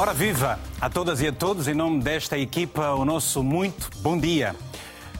[0.00, 4.16] Ora viva a todas e a todos, em nome desta equipa, o nosso muito bom
[4.16, 4.54] dia.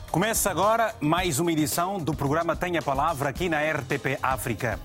[0.08, 4.78] Começa agora mais uma edição do programa Tenha Palavra aqui na RTP África.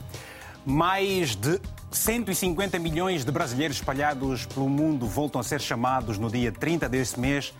[0.65, 1.61] Mais de
[1.91, 7.19] 150 milhões de brasileiros espalhados pelo mundo voltam a ser chamados no dia 30 deste
[7.19, 7.53] mês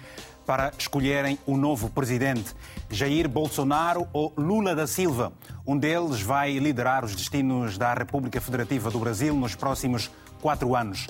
[0.44, 2.56] para escolherem o novo presidente,
[2.90, 5.32] Jair Bolsonaro ou Lula da Silva.
[5.68, 10.10] Um deles vai liderar os destinos da República Federativa do Brasil nos próximos
[10.42, 11.08] quatro anos.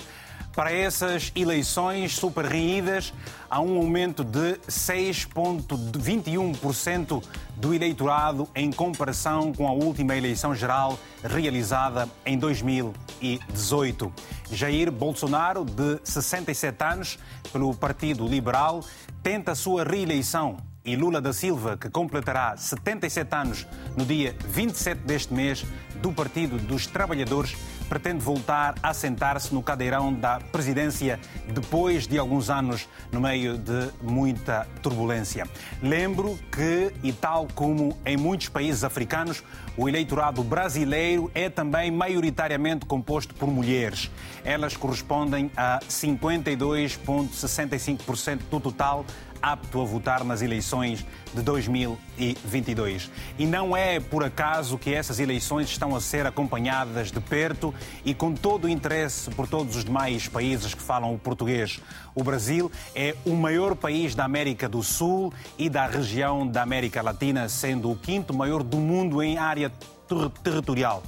[0.54, 3.12] Para essas eleições super reídas,
[3.50, 7.20] há um aumento de 6,21%
[7.56, 14.12] do eleitorado em comparação com a última eleição geral realizada em 2018.
[14.52, 17.18] Jair Bolsonaro, de 67 anos,
[17.52, 18.84] pelo Partido Liberal,
[19.24, 25.00] tenta a sua reeleição e Lula da Silva, que completará 77 anos no dia 27
[25.00, 25.64] deste mês,
[26.02, 27.56] do Partido dos Trabalhadores,
[27.88, 31.20] pretende voltar a sentar-se no cadeirão da presidência
[31.52, 35.46] depois de alguns anos no meio de muita turbulência.
[35.82, 39.42] Lembro que, e tal como em muitos países africanos,
[39.76, 44.08] o eleitorado brasileiro é também maioritariamente composto por mulheres.
[44.44, 49.04] Elas correspondem a 52,65% do total
[49.44, 53.10] apto a votar nas eleições de 2022.
[53.38, 58.14] E não é por acaso que essas eleições estão a ser acompanhadas de perto e
[58.14, 61.78] com todo o interesse por todos os demais países que falam o português.
[62.14, 67.02] O Brasil é o maior país da América do Sul e da região da América
[67.02, 69.70] Latina, sendo o quinto maior do mundo em área
[70.08, 71.02] ter territorial.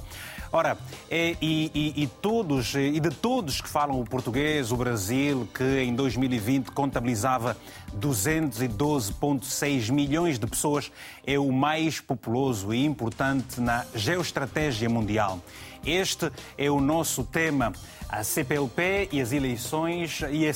[0.51, 0.77] Ora,
[1.11, 5.93] e, e, e, todos, e de todos que falam o português, o Brasil, que em
[5.93, 7.57] 2020 contabilizava
[7.99, 10.91] 212,6 milhões de pessoas,
[11.25, 15.39] é o mais populoso e importante na geoestratégia mundial.
[15.85, 17.73] Este é o nosso tema
[18.09, 20.47] a CPLP e as eleições e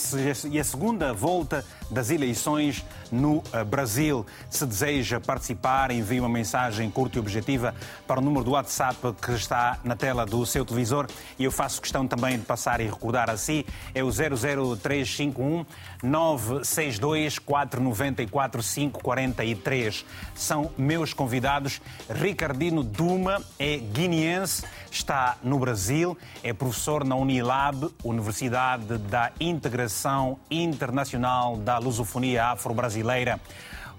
[0.60, 4.26] a, segunda volta das eleições no eh, Brasil.
[4.50, 7.76] Se deseja participar, envie uma mensagem curta e objetiva
[8.08, 11.08] para o número do WhatsApp que está na tela do seu televisor
[11.38, 13.66] e eu faço questão também de passar e recordar a si.
[13.94, 15.66] É o 00351
[16.02, 20.06] 962 494 543.
[20.34, 21.82] São meus convidados.
[22.10, 30.38] Ricardino Duma é guineense, está no Brasil, é professor na Unidade Unilab, Universidade da Integração
[30.50, 33.40] Internacional da Lusofonia Afro-Brasileira.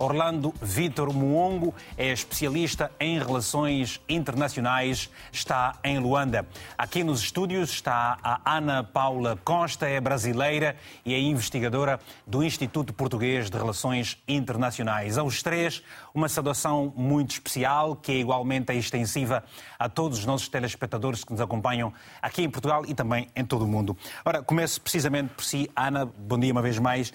[0.03, 6.45] Orlando Vitor Muongo é especialista em relações internacionais, está em Luanda.
[6.77, 10.75] Aqui nos estúdios está a Ana Paula Costa, é brasileira
[11.07, 15.17] e é investigadora do Instituto Português de Relações Internacionais.
[15.19, 19.45] Aos três, uma saudação muito especial, que é igualmente extensiva
[19.79, 23.65] a todos os nossos telespectadores que nos acompanham aqui em Portugal e também em todo
[23.65, 23.97] o mundo.
[24.25, 25.71] Ora, começo precisamente por si.
[25.77, 27.13] Ana, bom dia uma vez mais.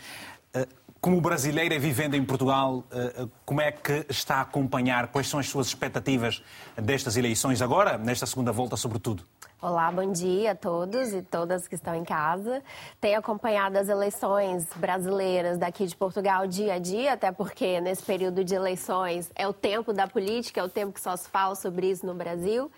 [1.08, 5.08] Como brasileira vivendo em Portugal, eh, eh, como é que está a acompanhar?
[5.08, 6.44] Quais são as suas expectativas
[6.76, 9.24] destas eleições agora, nesta segunda volta, sobretudo?
[9.62, 12.62] Olá, bom dia a todos e todas que estão em casa.
[13.00, 18.44] Tenho acompanhado as eleições brasileiras daqui de Portugal dia a dia, até porque nesse período
[18.44, 21.90] de eleições é o tempo da política, é o tempo que só se fala sobre
[21.90, 22.70] isso no Brasil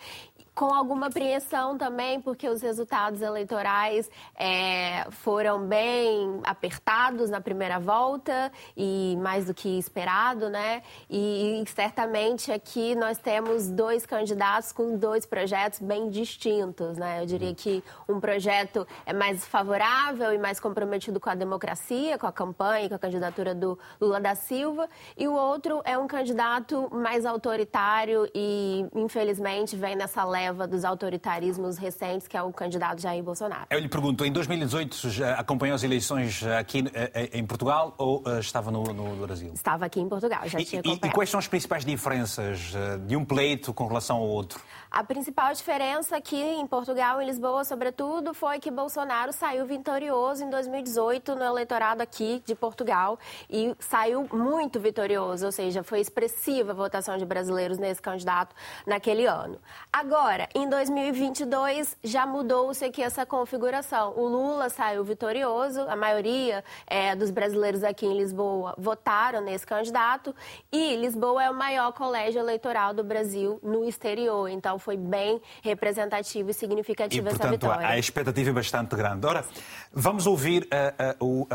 [0.59, 8.51] com alguma apreensão também, porque os resultados eleitorais é, foram bem apertados na primeira volta
[8.75, 10.83] e mais do que esperado, né?
[11.09, 17.21] E, e certamente aqui nós temos dois candidatos com dois projetos bem distintos, né?
[17.21, 22.27] Eu diria que um projeto é mais favorável e mais comprometido com a democracia, com
[22.27, 26.93] a campanha com a candidatura do Lula da Silva, e o outro é um candidato
[26.93, 33.01] mais autoritário e, infelizmente, vem nessa leva leva dos autoritarismos recentes, que é o candidato
[33.01, 33.65] Jair Bolsonaro.
[33.69, 38.23] Eu lhe pergunto, em 2018 já acompanhou as eleições aqui eh, eh, em Portugal ou
[38.25, 39.51] eh, estava no, no Brasil?
[39.53, 41.05] Estava aqui em Portugal, já e, tinha acompanhado.
[41.05, 42.73] E, e quais são as principais diferenças
[43.05, 44.59] de um pleito com relação ao outro?
[44.91, 50.49] A principal diferença aqui em Portugal, em Lisboa, sobretudo, foi que Bolsonaro saiu vitorioso em
[50.49, 56.73] 2018 no eleitorado aqui de Portugal e saiu muito vitorioso, ou seja, foi expressiva a
[56.73, 58.55] votação de brasileiros nesse candidato
[58.87, 59.59] naquele ano.
[59.93, 64.13] Agora, em 2022, já mudou-se aqui essa configuração.
[64.15, 70.35] O Lula saiu vitorioso, a maioria é, dos brasileiros aqui em Lisboa votaram nesse candidato
[70.71, 74.47] e Lisboa é o maior colégio eleitoral do Brasil no exterior.
[74.49, 77.87] Então, foi bem representativo e significativo e, portanto, essa vitória.
[77.87, 79.25] A expectativa é bastante grande.
[79.25, 79.43] Ora,
[79.91, 81.47] vamos ouvir uh, uh, o uh,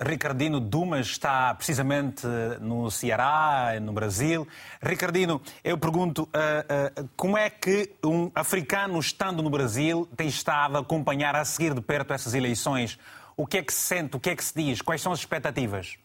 [0.00, 2.26] Ricardino Dumas, está precisamente
[2.60, 4.46] no Ceará, no Brasil.
[4.82, 6.28] Ricardino, eu pergunto,
[7.16, 11.80] como é que um africano estando no Brasil tem estado a acompanhar a seguir de
[11.80, 12.98] perto essas eleições?
[13.36, 14.16] O que é que se sente?
[14.16, 14.82] O que é que se diz?
[14.82, 15.96] Quais são as expectativas?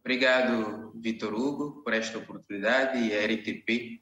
[0.00, 4.00] Obrigado, Vitor Hugo, por esta oportunidade e a RTP.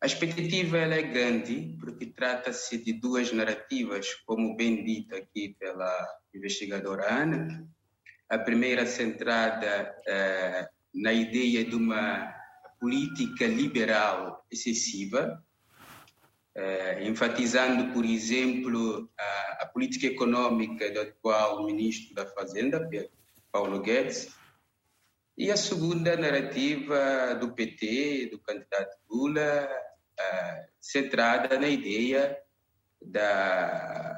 [0.00, 7.22] A expectativa é grande, porque trata-se de duas narrativas, como bem dito aqui pela investigadora
[7.22, 7.66] Ana.
[8.28, 12.35] A primeira centrada eh, na ideia de uma
[12.78, 15.42] política liberal excessiva,
[16.54, 22.88] eh, enfatizando, por exemplo, a, a, política econômica do atual ministro da Fazenda,
[23.52, 24.34] Paulo Guedes,
[25.36, 29.68] e a segunda narrativa do PT, do candidato Lula,
[30.18, 32.38] eh, centrada na ideia
[33.02, 34.16] da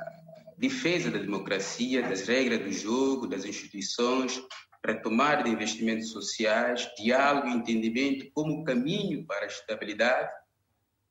[0.56, 4.40] defesa da democracia, das regras do jogo, das instituições,
[4.85, 10.31] retomada de investimentos sociais, diálogo e entendimento como caminho para a estabilidade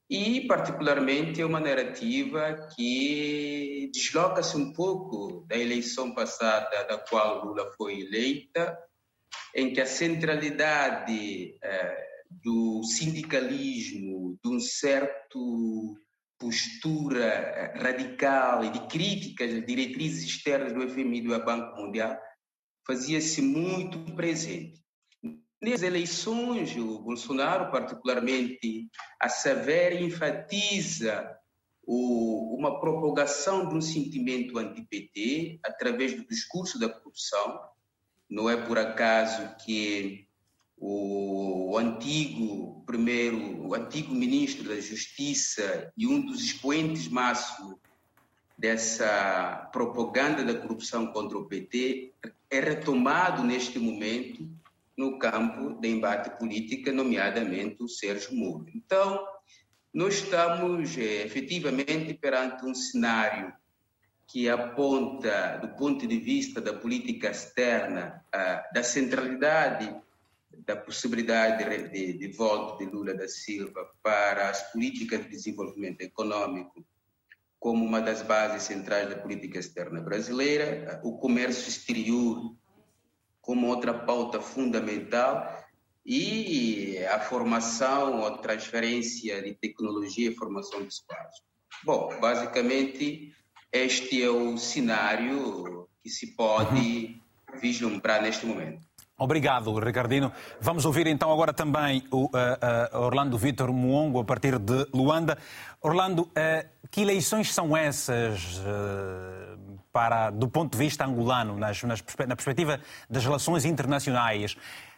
[0.09, 7.69] e, particularmente, é uma narrativa que desloca-se um pouco da eleição passada, da qual Lula
[7.77, 8.77] foi eleita,
[9.53, 15.97] em que a centralidade eh, do sindicalismo, de um certo
[16.39, 22.17] postura eh, radical e de críticas às diretrizes externas do FMI e do Banco Mundial
[22.87, 24.81] fazia-se muito presente.
[25.61, 28.87] Nas eleições, o Bolsonaro, particularmente,
[29.19, 31.37] a saber, enfatiza
[31.85, 37.59] o, uma propagação de um sentimento anti-PT através do discurso da corrupção.
[38.29, 40.27] Não é por acaso que
[40.77, 47.75] o, o antigo primeiro, o antigo ministro da Justiça e um dos expoentes máximos
[48.57, 52.13] dessa propaganda da corrupção contra o PT
[52.49, 54.49] é retomado neste momento
[54.97, 58.65] no campo de embate política, nomeadamente o Sérgio Moro.
[58.73, 59.25] Então,
[59.93, 63.53] nós estamos é, efetivamente perante um cenário
[64.27, 68.25] que aponta, do ponto de vista da política externa,
[68.73, 69.95] da centralidade
[70.65, 72.27] da possibilidade de, de, de
[72.77, 76.85] de Lula da Silva para as políticas de desenvolvimento econômico
[77.59, 82.55] como uma das bases centrais da política externa brasileira, o comércio exterior
[83.41, 85.65] como outra pauta fundamental
[86.05, 91.41] e a formação ou transferência de tecnologia e formação de espaço.
[91.83, 93.33] Bom, basicamente,
[93.71, 97.19] este é o cenário que se pode
[97.49, 97.59] uhum.
[97.59, 98.87] vislumbrar neste momento.
[99.19, 100.31] Obrigado, Ricardino.
[100.61, 105.37] Vamos ouvir então agora também o uh, uh, Orlando Vitor Muongo, a partir de Luanda.
[105.81, 108.61] Orlando, uh, que eleições são essas
[109.91, 112.79] para, do ponto de vista angolano, nas, nas, na perspectiva
[113.09, 114.55] das relações internacionais?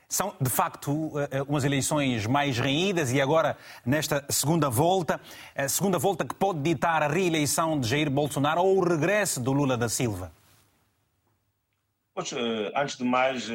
[0.07, 1.13] São, de facto,
[1.47, 3.55] umas eleições mais renhidas e agora,
[3.85, 5.21] nesta segunda volta,
[5.55, 9.53] a segunda volta que pode ditar a reeleição de Jair Bolsonaro ou o regresso do
[9.53, 10.31] Lula da Silva?
[12.15, 12.33] Pois,
[12.75, 13.47] antes de mais,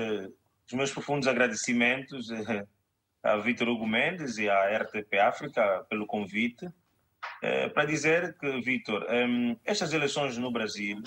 [0.67, 2.65] os meus profundos agradecimentos eh,
[3.23, 6.69] a Vitor Hugo Mendes e à RTP África pelo convite,
[7.43, 11.03] eh, para dizer que, Vitor, eh, estas eleições no Brasil,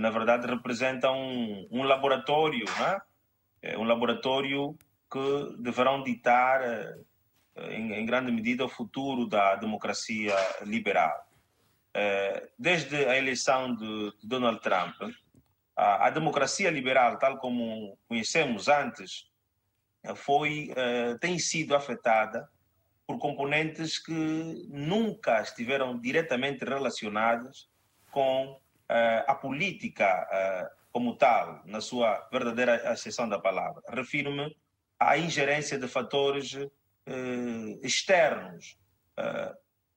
[0.00, 3.00] na verdade, representam um, um laboratório, né?
[3.78, 4.76] um laboratório
[5.10, 6.60] que deverão ditar,
[7.56, 11.26] em, em grande medida, o futuro da democracia liberal.
[12.58, 14.94] Desde a eleição de Donald Trump,
[15.74, 19.26] a, a democracia liberal, tal como conhecemos antes,
[20.14, 20.68] foi,
[21.18, 22.46] tem sido afetada
[23.06, 27.68] por componentes que nunca estiveram diretamente relacionados
[28.10, 33.82] com uh, a política uh, como tal, na sua verdadeira acessão da palavra.
[33.88, 34.54] Refiro-me
[35.00, 36.56] à ingerência de fatores
[37.82, 38.78] externos.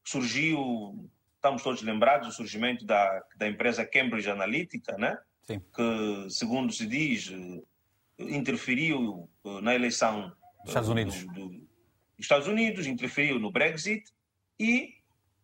[0.05, 5.17] surgiu, estamos todos lembrados, o surgimento da, da empresa Cambridge Analytica, né?
[5.43, 5.59] Sim.
[5.75, 7.31] que, segundo se diz,
[8.17, 9.29] interferiu
[9.61, 10.29] na eleição
[10.61, 11.23] dos Estados Unidos.
[11.25, 11.64] Do, do,
[12.17, 14.11] dos Estados Unidos, interferiu no Brexit
[14.59, 14.95] e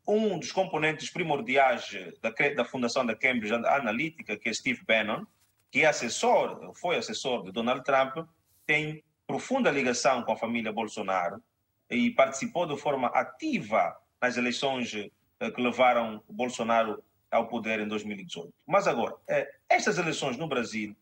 [0.08, 5.25] um dos componentes primordiais da, da fundação da Cambridge Analytica, que é Steve Bannon,
[5.70, 8.28] que é assessor, foi assessor de Donald Trump,
[8.66, 11.42] tem profunda ligação com a família Bolsonaro
[11.90, 18.54] e participou de forma ativa nas eleições eh, que levaram Bolsonaro ao poder em 2018.
[18.68, 20.96] Mas agora, é, estas eleições no Brasil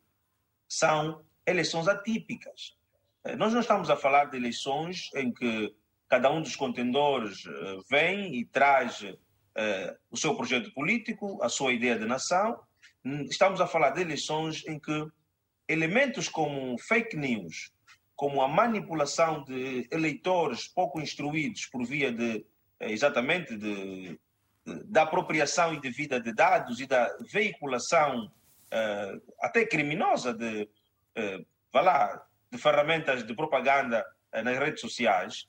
[0.68, 2.78] são eleições atípicas.
[3.24, 5.74] É, nós não estamos a falar de eleições em que
[6.08, 9.04] cada um dos contendores é, vem e traz
[10.10, 12.58] o seu projeto político, a sua ideia de nação.
[13.30, 15.06] Estamos a falar de eleições em que
[15.68, 17.70] elementos como fake news,
[18.16, 22.46] como a manipulação de eleitores pouco instruídos por via de
[22.80, 24.18] exatamente de
[24.86, 32.26] da apropriação indevida de dados e da veiculação uh, até criminosa de, uh, vá lá,
[32.52, 35.48] de ferramentas de propaganda uh, nas redes sociais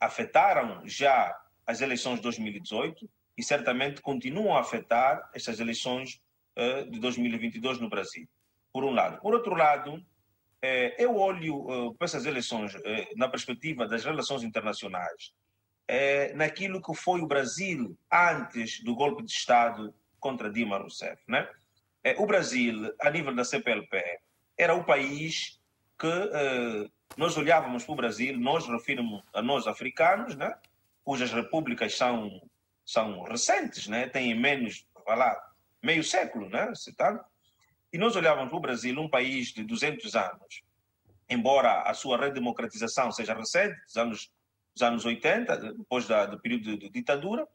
[0.00, 1.36] afetaram já
[1.66, 6.20] as eleições de 2018 e certamente continuam a afetar estas eleições
[6.56, 8.28] uh, de 2022 no Brasil,
[8.72, 9.20] por um lado.
[9.20, 10.04] Por outro lado, uh,
[10.98, 12.72] eu olho para essas eleições
[13.16, 15.32] na perspectiva das relações internacionais,
[16.34, 21.20] naquilo que foi o Brasil antes do golpe de Estado contra Dilma Rousseff.
[21.28, 21.46] Né?
[22.16, 24.02] o Brasil, a nível da CPLP,
[24.56, 25.60] era o país
[26.02, 30.52] que nós olhávamos para o Brasil, nós referimos a nós africanos, né?
[31.04, 32.42] cujas repúblicas são
[32.84, 34.08] são recentes, né?
[34.08, 35.40] têm menos, vai lá,
[35.80, 36.72] meio século, né?
[36.96, 37.24] Tá?
[37.92, 40.62] E nós olhávamos para o Brasil, um país de 200 anos,
[41.30, 44.32] embora a sua redemocratização seja recente, dos anos,
[44.74, 47.46] dos anos 80, depois da, do período de, de ditadura,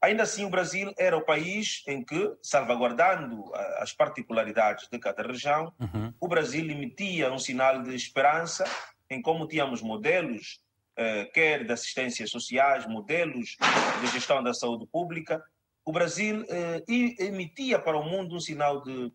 [0.00, 5.72] ainda assim o Brasil era o país em que, salvaguardando as particularidades de cada região,
[5.80, 6.12] uhum.
[6.20, 8.64] o Brasil emitia um sinal de esperança
[9.08, 10.60] em como tínhamos modelos
[10.96, 13.56] eh, quer de assistências sociais, modelos
[14.00, 15.44] de gestão da saúde pública,
[15.84, 19.12] o Brasil eh, emitia para o mundo um sinal de,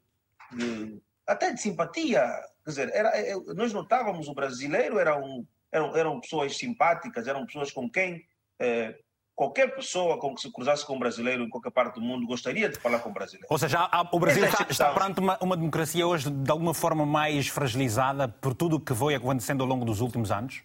[0.54, 2.22] de até de simpatia.
[2.64, 7.46] Quer dizer, era, eh, nós notávamos o brasileiro era um, eram, eram pessoas simpáticas, eram
[7.46, 8.26] pessoas com quem
[8.60, 8.96] eh,
[9.36, 12.70] qualquer pessoa com que se cruzasse com um brasileiro em qualquer parte do mundo gostaria
[12.70, 13.48] de falar com um brasileiro.
[13.50, 17.48] Ou seja, o Brasil está, está perante uma, uma, democracia hoje de alguma forma mais
[17.48, 20.62] fragilizada por tudo o que foi acontecendo ao longo dos últimos anos?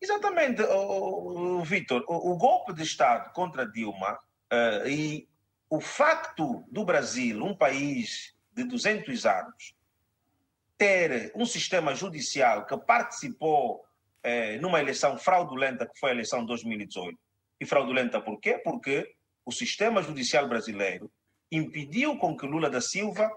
[0.00, 2.04] Exatamente, o, o Vitor.
[2.08, 4.18] O, o, golpe de Estado contra Dilma
[4.52, 5.28] uh, e
[5.68, 9.74] o facto do Brasil, um país de 200 anos,
[10.78, 16.46] ter um sistema judicial que participou uh, numa eleição fraudulenta, que foi a eleição de
[16.46, 17.18] 2018.
[17.60, 18.58] E fraudulenta por quê?
[18.64, 19.14] Porque
[19.44, 21.10] o sistema judicial brasileiro
[21.52, 23.30] impediu com que Lula da Silva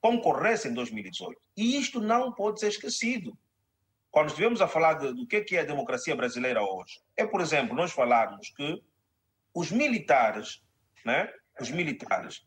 [0.00, 1.38] concorresse em 2018.
[1.56, 3.36] E isto não pode ser esquecido
[4.10, 7.76] quando estivemos a falar de, do que é a democracia brasileira hoje, é, por exemplo,
[7.76, 8.82] nós falarmos que
[9.54, 10.62] os militares,
[11.04, 12.44] né, os militares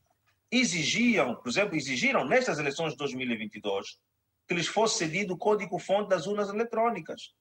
[0.52, 4.00] exigiam, por exemplo, exigiram nestas eleições de 2022
[4.48, 7.34] que lhes fosse cedido o código-fonte das urnas eletrônicas.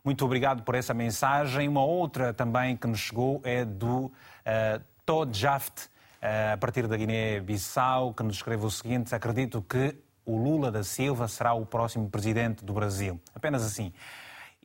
[0.04, 1.66] Muito obrigado por essa mensagem.
[1.66, 4.12] Uma outra também que nos chegou é do uh,
[5.04, 5.88] Todd Jaft,
[6.52, 11.28] a partir da Guiné-Bissau, que nos escreve o seguinte: Acredito que o Lula da Silva
[11.28, 13.20] será o próximo presidente do Brasil.
[13.34, 13.92] Apenas assim.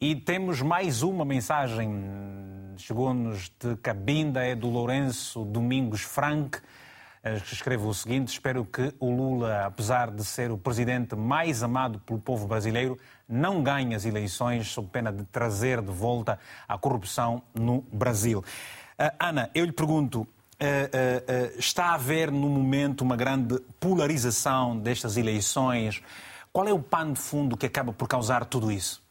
[0.01, 1.91] E temos mais uma mensagem,
[2.77, 6.58] chegou-nos de Cabinda, é do Lourenço Domingos Frank,
[7.22, 11.63] eh, que escreve o seguinte: Espero que o Lula, apesar de ser o presidente mais
[11.63, 16.77] amado pelo povo brasileiro, não ganhe as eleições sob pena de trazer de volta a
[16.77, 18.39] corrupção no Brasil.
[18.39, 20.22] Uh, Ana, eu lhe pergunto.
[20.62, 26.01] Uh, está a haver no momento uma grande polarização destas eleições.
[26.51, 29.01] Qual é o pano de fundo que acaba por causar tudo isso?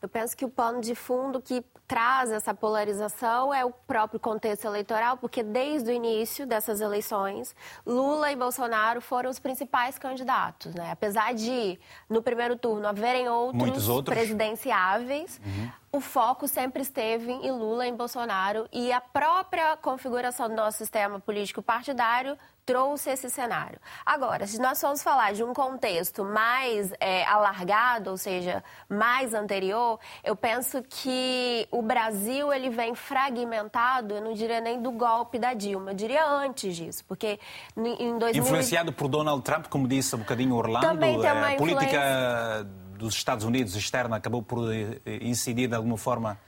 [0.00, 4.64] Eu penso que o pano de fundo que traz essa polarização é o próprio contexto
[4.64, 7.54] eleitoral, porque desde o início dessas eleições,
[7.86, 10.74] Lula e Bolsonaro foram os principais candidatos.
[10.74, 10.90] Né?
[10.90, 14.14] Apesar de, no primeiro turno, haverem outros, outros.
[14.14, 15.70] presidenciáveis, uhum.
[15.92, 20.78] O foco sempre esteve em Lula e em Bolsonaro e a própria configuração do nosso
[20.78, 23.78] sistema político partidário trouxe esse cenário.
[24.04, 30.00] Agora, se nós formos falar de um contexto mais é, alargado, ou seja, mais anterior,
[30.24, 35.54] eu penso que o Brasil ele vem fragmentado, eu não diria nem do golpe da
[35.54, 37.38] Dilma, eu diria antes disso, porque
[37.76, 38.42] em 2000...
[38.42, 41.76] Influenciado por Donald Trump, como disse um bocadinho Orlando, Também tem uma a influência...
[41.76, 42.66] política
[42.96, 46.38] dos Estados Unidos externa acabou por eh, incidir de alguma forma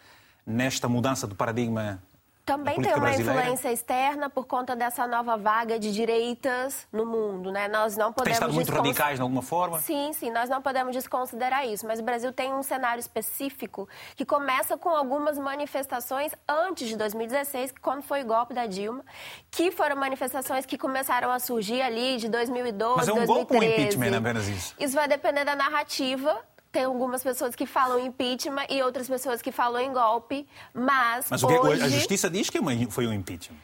[0.47, 2.03] nesta mudança do paradigma
[2.49, 3.41] também tem uma brasileira.
[3.43, 7.69] influência externa por conta dessa nova vaga de direitas no mundo, né?
[7.69, 9.79] Nós não podemos tem estado muito radicais de alguma forma?
[9.81, 13.87] Sim, sim, nós não podemos desconsiderar isso, mas o Brasil tem um cenário específico
[14.17, 19.05] que começa com algumas manifestações antes de 2016, quando foi o golpe da Dilma,
[19.51, 23.27] que foram manifestações que começaram a surgir ali de 2012, Mas é um 2013.
[23.27, 24.75] golpe ou um impeachment, apenas isso?
[24.81, 29.51] Isso vai depender da narrativa tem algumas pessoas que falam impeachment e outras pessoas que
[29.51, 31.27] falam em golpe, mas.
[31.31, 31.83] Mas hoje...
[31.83, 32.59] a justiça diz que
[32.91, 33.57] foi um impeachment.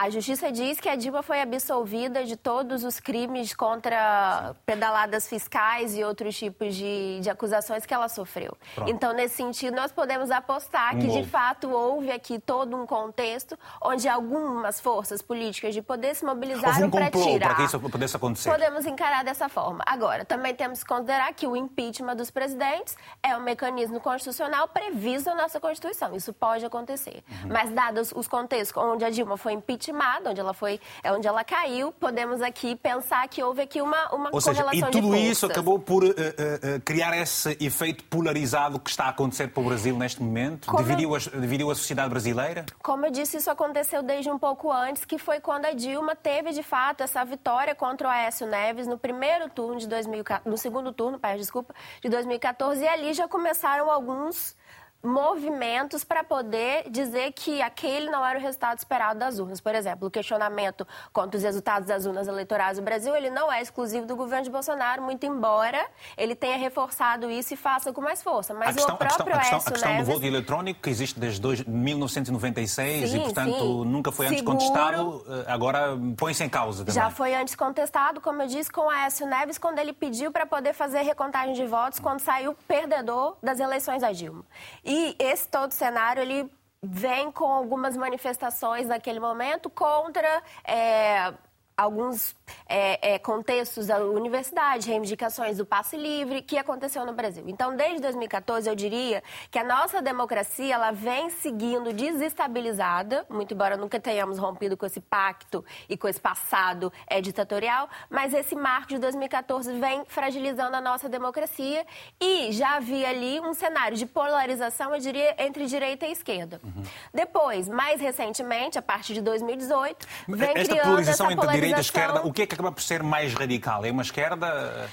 [0.00, 5.96] A justiça diz que a Dilma foi absolvida de todos os crimes contra pedaladas fiscais
[5.96, 8.56] e outros tipos de, de acusações que ela sofreu.
[8.76, 8.88] Pronto.
[8.88, 14.08] Então, nesse sentido, nós podemos apostar que, de fato, houve aqui todo um contexto onde
[14.08, 17.48] algumas forças políticas de poder se mobilizaram um para tirar.
[17.48, 18.50] para que isso pudesse acontecer.
[18.50, 19.82] Podemos encarar dessa forma.
[19.84, 25.28] Agora, também temos que considerar que o impeachment dos presidentes é um mecanismo constitucional previsto
[25.30, 26.14] na nossa Constituição.
[26.14, 27.24] Isso pode acontecer.
[27.42, 27.48] Uhum.
[27.48, 31.26] Mas, dados os contextos onde a Dilma foi impeachment, vitimada, onde ela foi, é onde
[31.26, 35.16] ela caiu, podemos aqui pensar que houve aqui uma, uma Ou seja, correlação e tudo
[35.16, 39.64] isso acabou por uh, uh, criar esse efeito polarizado que está a acontecer para o
[39.64, 40.74] Brasil neste momento?
[40.76, 42.66] Dividiu, a, dividiu a sociedade brasileira?
[42.82, 46.52] Como eu disse, isso aconteceu desde um pouco antes, que foi quando a Dilma teve,
[46.52, 50.92] de fato, essa vitória contra o Aécio Neves no primeiro turno de 2014, no segundo
[50.92, 54.56] turno, desculpa, de 2014, e ali já começaram alguns
[55.02, 59.60] movimentos para poder dizer que aquele não era o resultado esperado das urnas.
[59.60, 63.62] Por exemplo, o questionamento contra os resultados das urnas eleitorais do Brasil, ele não é
[63.62, 65.86] exclusivo do governo de Bolsonaro, muito embora
[66.16, 68.52] ele tenha reforçado isso e faça com mais força.
[68.52, 70.08] Mas a questão, o próprio a questão, a questão, a questão Neves...
[70.08, 73.84] do voto eletrônico, que existe desde dois, 1996 sim, e, portanto, sim.
[73.84, 76.94] nunca foi antes Seguro, contestado, eh, agora põe-se em causa também.
[76.94, 80.44] Já foi antes contestado, como eu disse, com o Aécio Neves, quando ele pediu para
[80.44, 84.44] poder fazer recontagem de votos quando saiu perdedor das eleições da Dilma.
[84.90, 86.50] E esse todo cenário, ele
[86.82, 91.34] vem com algumas manifestações naquele momento contra é,
[91.78, 92.34] alguns
[92.68, 97.44] é, é, contextos da universidade, reivindicações do passe livre, que aconteceu no Brasil.
[97.46, 103.76] Então, desde 2014, eu diria que a nossa democracia ela vem seguindo desestabilizada, muito embora
[103.76, 108.88] nunca tenhamos rompido com esse pacto e com esse passado é, ditatorial, mas esse marco
[108.88, 111.86] de 2014 vem fragilizando a nossa democracia
[112.20, 116.60] e já havia ali um cenário de polarização, eu diria, entre direita e esquerda.
[116.64, 116.82] Uhum.
[117.14, 121.67] Depois, mais recentemente, a partir de 2018, vem Esta criando polarização essa polarização...
[121.68, 123.84] direita esquerda, o que é que acaba por ser mais radical?
[123.84, 124.88] É uma esquerda,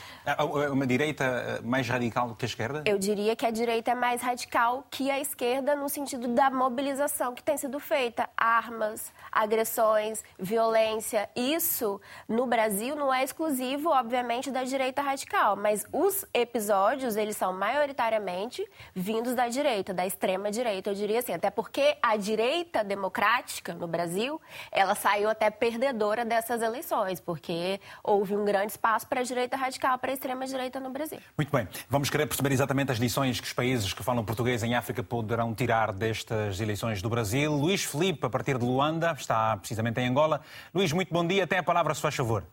[0.71, 2.83] uma direita mais radical que a esquerda?
[2.85, 7.33] Eu diria que a direita é mais radical que a esquerda no sentido da mobilização
[7.35, 8.27] que tem sido feita.
[8.35, 11.29] Armas, agressões, violência.
[11.35, 17.53] Isso, no Brasil, não é exclusivo, obviamente, da direita radical, mas os episódios, eles são
[17.53, 21.33] maioritariamente vindos da direita, da extrema direita, eu diria assim.
[21.33, 28.35] Até porque a direita democrática no Brasil, ela saiu até perdedora dessas eleições, porque houve
[28.35, 31.19] um grande espaço para a direita radical, para extrema-direita no Brasil.
[31.37, 31.67] Muito bem.
[31.89, 35.53] Vamos querer perceber exatamente as lições que os países que falam português em África poderão
[35.53, 37.51] tirar destas eleições do Brasil.
[37.51, 40.41] Luís Felipe, a partir de Luanda, está precisamente em Angola.
[40.73, 41.45] Luís, muito bom dia.
[41.45, 42.43] Tem a palavra, se faz favor.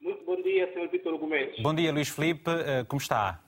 [0.00, 0.88] Muito bom dia, Sr.
[0.90, 1.62] Vitor Gomes.
[1.62, 2.50] Bom dia, Luís Felipe.
[2.50, 3.40] Eh, como está?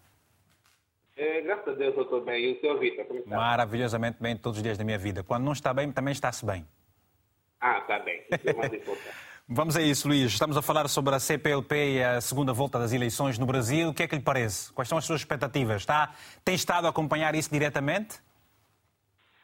[1.16, 2.44] É, graças a Deus eu estou bem.
[2.44, 2.78] E o Sr.
[2.78, 3.36] Vitor, como está?
[3.36, 5.22] Maravilhosamente bem todos os dias da minha vida.
[5.22, 6.66] Quando não está bem, também está-se bem.
[7.60, 8.24] Ah, está bem.
[8.32, 9.29] Isso é mais importante.
[9.52, 10.30] Vamos a isso, Luís.
[10.30, 13.88] Estamos a falar sobre a CPLP e a segunda volta das eleições no Brasil.
[13.88, 14.72] O que é que lhe parece?
[14.72, 15.82] Quais são as suas expectativas?
[15.82, 18.20] Está, tem estado a acompanhar isso diretamente?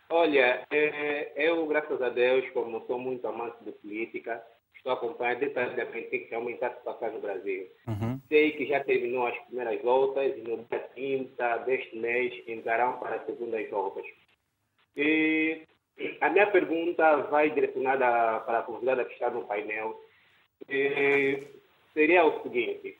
[0.08, 4.40] Olha, é, eu, graças a Deus, como sou muito amante de política,
[4.76, 7.66] estou a acompanhar detalhadamente o que realmente está se passando no Brasil.
[7.88, 8.20] Uhum.
[8.28, 13.16] Sei que já terminou as primeiras voltas e no dia 30 deste mês entrarão para
[13.16, 14.04] as segundas voltas.
[14.96, 15.62] E
[16.20, 20.00] a minha pergunta vai direcionada para a convidada que está no painel.
[20.68, 21.46] E
[21.94, 22.98] seria o seguinte: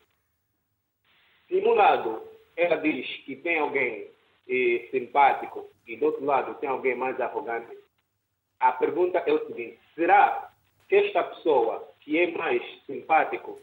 [1.49, 2.23] se um lado
[2.57, 4.09] ela diz que tem alguém
[4.49, 7.77] eh, simpático e do outro lado tem alguém mais arrogante,
[8.61, 10.51] a pergunta é o seguinte: será
[10.89, 13.61] que esta pessoa que é mais simpático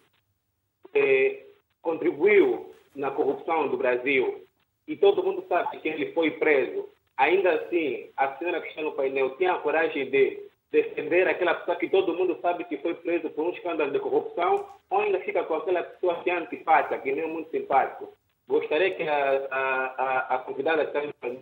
[0.93, 1.45] eh,
[1.81, 4.45] contribuiu na corrupção do Brasil
[4.87, 8.93] e todo mundo sabe que ele foi preso Ainda assim, a senhora que está no
[8.93, 13.29] painel tem a coragem de defender aquela pessoa que todo mundo sabe que foi preso
[13.29, 17.11] por um escândalo de corrupção, ou ainda fica com aquela pessoa que é antipática, que
[17.11, 18.11] nem é muito simpático?
[18.47, 20.91] Gostaria que a, a, a, a convidada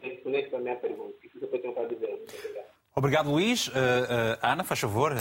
[0.02, 1.16] respondesse a minha pergunta.
[1.16, 2.22] O que você tem para dizer?
[2.96, 3.70] Obrigado, Luís.
[3.70, 5.14] Uh, uh, Ana, faz favor.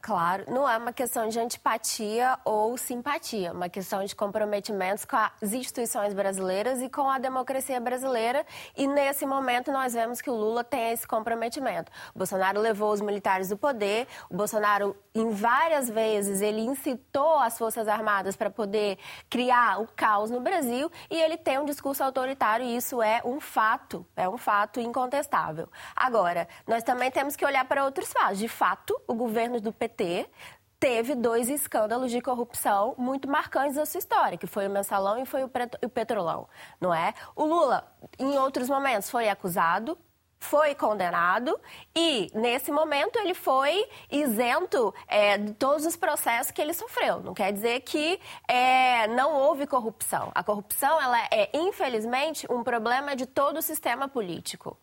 [0.00, 5.52] Claro, não é uma questão de antipatia ou simpatia, uma questão de comprometimentos com as
[5.52, 8.46] instituições brasileiras e com a democracia brasileira.
[8.76, 11.90] E nesse momento nós vemos que o Lula tem esse comprometimento.
[12.14, 17.58] O Bolsonaro levou os militares do poder, o Bolsonaro, em várias vezes, ele incitou as
[17.58, 22.64] Forças Armadas para poder criar o caos no Brasil e ele tem um discurso autoritário
[22.64, 25.68] e isso é um fato, é um fato incontestável.
[25.94, 28.38] Agora, nós também temos que olhar para outros fatos.
[28.38, 30.30] De fato, o governo do PT PT
[30.78, 35.26] teve dois escândalos de corrupção muito marcantes da sua história, que foi o Mensalão e
[35.26, 35.48] foi o
[35.88, 36.48] Petrolão,
[36.80, 37.12] não é?
[37.34, 39.98] O Lula, em outros momentos, foi acusado,
[40.38, 41.58] foi condenado
[41.96, 47.20] e, nesse momento, ele foi isento é, de todos os processos que ele sofreu.
[47.20, 50.30] Não quer dizer que é, não houve corrupção.
[50.32, 54.78] A corrupção ela é, infelizmente, um problema de todo o sistema político.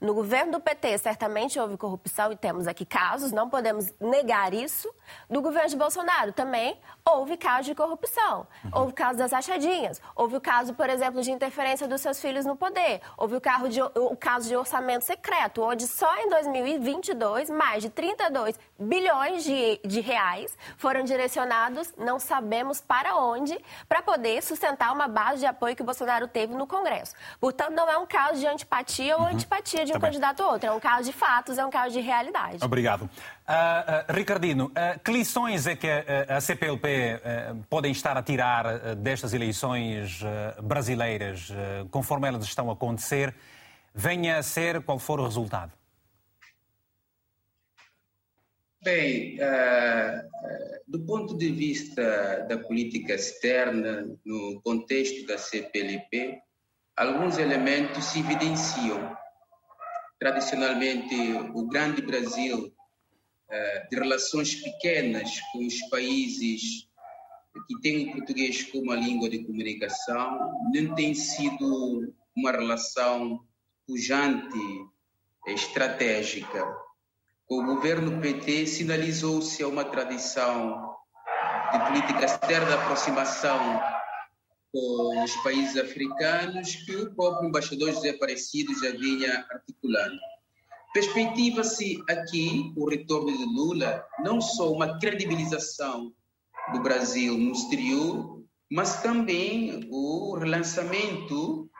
[0.00, 4.92] No governo do PT, certamente houve corrupção e temos aqui casos, não podemos negar isso.
[5.28, 8.46] No governo de Bolsonaro também houve casos de corrupção.
[8.64, 8.70] Uhum.
[8.72, 10.00] Houve caso das achadinhas.
[10.14, 13.00] Houve o caso, por exemplo, de interferência dos seus filhos no poder.
[13.16, 17.90] Houve o, carro de, o caso de orçamento secreto, onde só em 2022 mais de
[17.90, 25.08] 32 bilhões de, de reais foram direcionados, não sabemos para onde, para poder sustentar uma
[25.08, 27.14] base de apoio que o Bolsonaro teve no Congresso.
[27.40, 29.28] Portanto, não é um caso de antipatia ou uhum.
[29.28, 30.68] antipatia de um candidato ou outro.
[30.68, 32.58] É um caso de fatos, é um caso de realidade.
[32.62, 33.02] Obrigado.
[33.02, 35.88] Uh, uh, Ricardino, uh, que lições é que
[36.28, 37.20] a CPLP
[37.68, 40.22] podem estar a tirar destas eleições
[40.62, 41.52] brasileiras,
[41.90, 43.34] conforme elas estão a acontecer,
[43.94, 45.72] venha a ser qual for o resultado?
[48.82, 49.38] Bem,
[50.86, 56.38] do ponto de vista da política externa, no contexto da CPLP,
[56.96, 59.16] alguns elementos se evidenciam
[60.24, 61.14] tradicionalmente
[61.52, 62.74] o grande Brasil
[63.50, 66.88] eh, de relações pequenas com os países
[67.68, 73.44] que têm o português como a língua de comunicação, não tem sido uma relação
[73.86, 74.58] pujante,
[75.46, 76.74] estratégica.
[77.46, 80.96] Com o governo PT sinalizou-se uma tradição
[81.70, 83.78] de política externa de aproximação
[84.74, 90.18] com os países africanos que o próprio embaixador José Aparecido já vinha articulando.
[90.92, 96.12] Perspectiva-se aqui o retorno de Lula, não só uma credibilização
[96.72, 101.70] do Brasil no exterior, mas também o relançamento,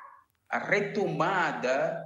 [0.48, 2.00] a retomada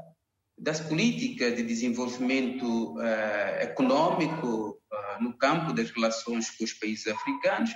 [0.57, 7.70] das políticas de desenvolvimento uh, econômico uh, no campo das relações com os países africanos,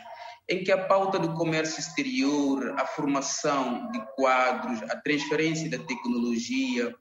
[0.48, 6.94] em que a pauta do comércio exterior, a formação de quadros, a transferência da tecnologia,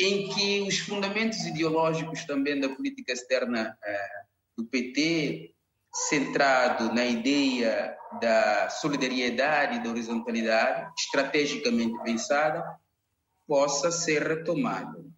[0.00, 4.08] em que os fundamentos ideológicos também da política externa eh,
[4.56, 5.54] do PT,
[5.92, 12.64] centrado na ideia da solidariedade da horizontalidade, estrategicamente pensada,
[13.46, 15.10] possa ser retomado.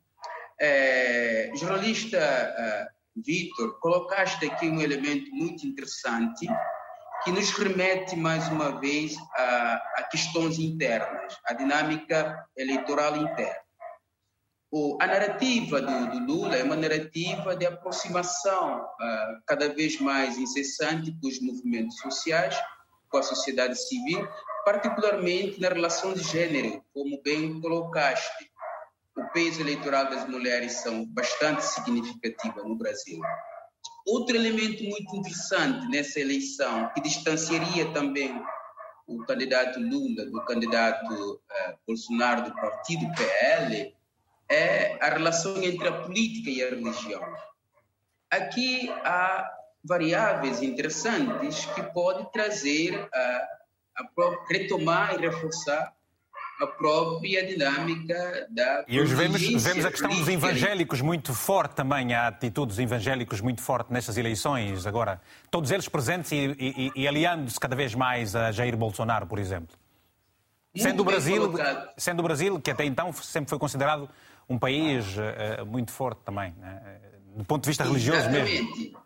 [0.59, 6.47] Eh, jornalista eh, Vitor, colocaste aqui um elemento muito interessante
[7.25, 13.61] que nos remete mais uma vez a, a questões internas, a dinâmica eleitoral interna.
[14.73, 20.39] O, a narrativa do, do, Lula é uma narrativa de aproximação uh, cada vez mais
[20.39, 22.57] incessante com os movimentos sociais,
[23.09, 24.27] com a sociedade civil,
[24.65, 28.49] particularmente na relação de gênero, como bem colocaste.
[29.17, 33.21] O peso eleitoral das mulheres são bastante significativo no Brasil.
[34.07, 38.43] Outro elemento muito interessante nessa eleição, que distanciaria também
[39.07, 43.95] o candidato Lula do candidato uh, Bolsonaro do partido PL,
[44.49, 47.23] é a relação entre a política e a religião.
[48.31, 49.51] Aqui há
[49.85, 53.61] variáveis interessantes que podem trazer, uh,
[53.97, 55.95] a retomar e reforçar
[56.61, 62.13] a própria dinâmica da E hoje vemos, vemos a questão dos evangélicos muito forte também,
[62.13, 65.21] a atitude dos evangélicos muito forte nestas eleições agora.
[65.51, 69.75] Todos eles presentes e, e, e aliando-se cada vez mais a Jair Bolsonaro, por exemplo.
[70.77, 71.53] sendo o, Brasil,
[71.97, 74.09] sendo o Brasil, que até então sempre foi considerado
[74.49, 77.01] um país uh, muito forte também, né?
[77.37, 78.63] do ponto de vista religioso Exatamente.
[78.63, 79.01] mesmo.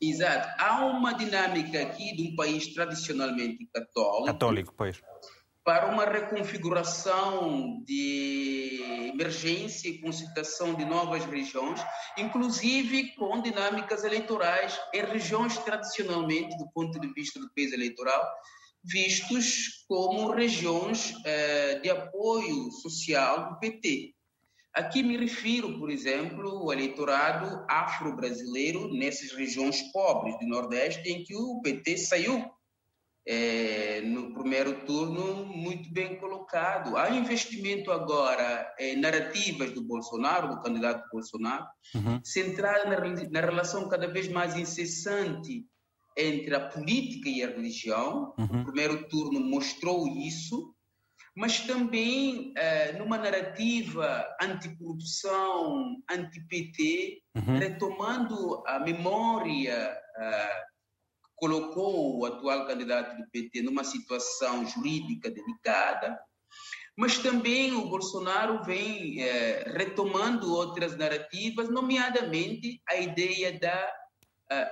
[0.00, 0.62] Exato.
[0.62, 4.26] Há uma dinâmica aqui de um país tradicionalmente católico.
[4.26, 5.02] Católico, pois
[5.66, 11.80] para uma reconfiguração de emergência e concitação de novas regiões,
[12.16, 18.24] inclusive com dinâmicas eleitorais em regiões tradicionalmente, do ponto de vista do peso eleitoral,
[18.84, 24.14] vistos como regiões eh, de apoio social do PT.
[24.72, 31.34] Aqui me refiro, por exemplo, ao eleitorado afro-brasileiro nessas regiões pobres do Nordeste, em que
[31.34, 32.55] o PT saiu
[33.26, 36.96] é, no primeiro turno muito bem colocado.
[36.96, 42.20] Há investimento agora em narrativas do Bolsonaro, do candidato Bolsonaro, uhum.
[42.22, 45.64] centrada na, na, relação cada vez mais incessante
[46.16, 48.32] entre a política e a religião.
[48.38, 48.60] Uhum.
[48.60, 50.72] O primeiro turno mostrou isso
[51.38, 57.58] mas também uh, numa narrativa anticorrupção, anti-PT, uhum.
[57.58, 60.65] retomando a memória que
[61.36, 66.18] colocou o atual candidato do PT numa situação jurídica delicada,
[66.96, 73.92] mas também o Bolsonaro vem uh, retomando outras narrativas, nomeadamente a ideia da,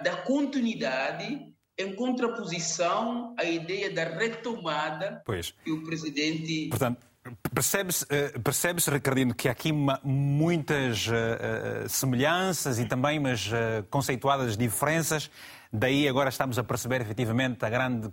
[0.03, 5.53] da continuidade em contraposição à ideia da retomada pois.
[5.65, 6.69] que o presidente.
[6.69, 7.05] Portanto,
[7.53, 13.83] percebe-se, eh, percebe-se Ricardino, que há aqui uma, muitas uh, semelhanças e também umas uh,
[13.91, 15.31] conceituadas diferenças.
[15.77, 18.09] Daí agora estamos a perceber efetivamente a, grande,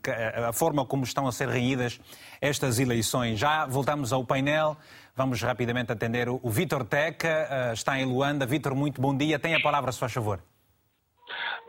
[0.49, 2.01] a forma como estão a ser reunidas
[2.41, 3.37] estas eleições.
[3.37, 4.75] Já voltamos ao painel.
[5.15, 8.47] Vamos rapidamente atender o, Vítor Teca, uh, está em Luanda.
[8.47, 9.37] Vítor, muito bom dia.
[9.37, 10.41] Tem a palavra, se faz favor.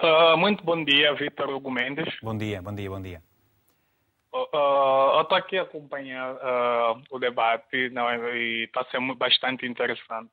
[0.00, 2.08] Uh, muito bom dia, Vitor Hugo Mendes.
[2.22, 3.22] Bom dia, bom dia, bom dia.
[4.32, 9.66] Uh, eu estou aqui a acompanhar uh, o debate não, é, e está sendo bastante
[9.66, 10.32] interessante.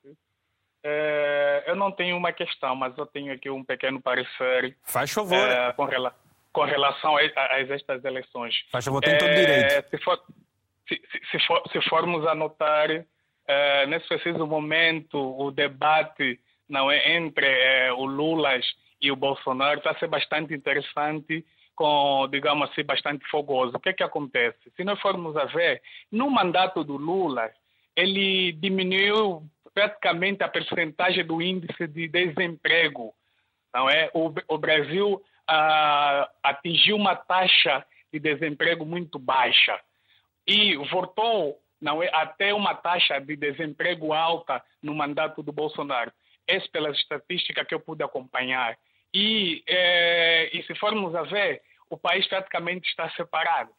[0.85, 4.77] Uh, eu não tenho uma questão, mas eu tenho aqui um pequeno parecer.
[4.83, 5.37] Faz favor.
[5.75, 6.15] com, rela
[6.53, 7.21] com, relação a,
[7.59, 8.55] estas eleições.
[8.71, 9.89] Faz favor, tem todo direito.
[9.89, 10.21] Se, for,
[10.87, 12.87] se, se, for, se formos a notar,
[13.87, 18.59] nesse preciso momento, o debate não é entre o Lula
[19.01, 23.77] e o Bolsonaro está a ser bastante interessante, com, digamos assim, bastante fogoso.
[23.77, 24.57] O que é que acontece?
[24.75, 27.49] Se nós formos a ver, no mandato do Lula,
[27.95, 29.43] ele diminuiu
[29.79, 33.13] praticamente a percentagem do índice de desemprego.
[33.73, 34.11] Não é?
[34.13, 39.79] O, o Brasil ah, atingiu uma taxa de desemprego muito baixa
[40.45, 46.11] e voltou não é, até uma taxa de desemprego alta no mandato do Bolsonaro.
[46.45, 48.77] Essa pelas estatísticas que eu pude acompanhar.
[49.13, 53.71] E, é, e se formos a ver, o país praticamente está separado.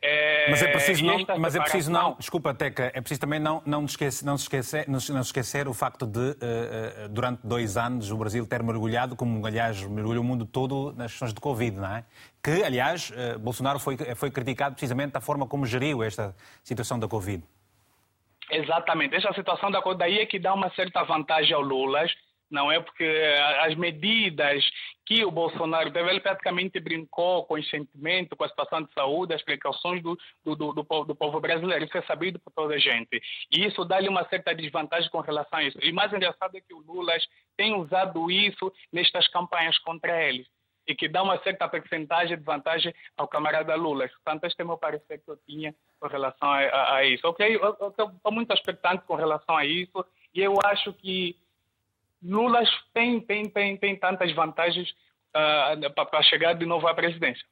[0.00, 3.60] É, mas é preciso não, mas é preciso não, desculpa Teca, é preciso também não,
[3.66, 8.46] não, esquecer, não, esquecer, não, esquecer o facto de, uh, durante dois anos, o Brasil
[8.46, 12.04] ter mergulhado, como aliás mergulhou o mundo todo, nas questões de Covid, não é?
[12.40, 16.32] Que, aliás, uh, Bolsonaro foi, foi criticado precisamente da forma como geriu esta
[16.62, 17.42] situação da Covid.
[18.52, 22.06] Exatamente, essa situação da Covid daí é que dá uma certa vantagem ao Lula,
[22.50, 23.04] não é porque
[23.60, 24.64] as medidas
[25.06, 29.34] que o Bolsonaro teve, ele praticamente brincou com o sentimento, com a situação de saúde,
[29.34, 31.84] as precauções do, do, do, do, povo, do povo, brasileiro.
[31.84, 33.20] Isso é sabido por toda a gente.
[33.50, 35.78] E isso dá-lhe uma certa desvantagem com relação a isso.
[35.82, 37.14] E mais engraçado é que o Lula
[37.56, 40.46] tem usado isso nestas campanhas contra ele
[40.88, 44.08] e que dá uma certa percentagem de vantagem ao camarada Lula.
[44.08, 47.28] Portanto, este é o meu parecer que eu tinha com relação a, a, a isso.
[47.28, 51.36] Ok, eu estou muito expectante com relação a isso e eu acho que
[52.22, 57.44] Lula tem, tem, tem, tem tantas vantagens uh, para chegar de novo à presidência.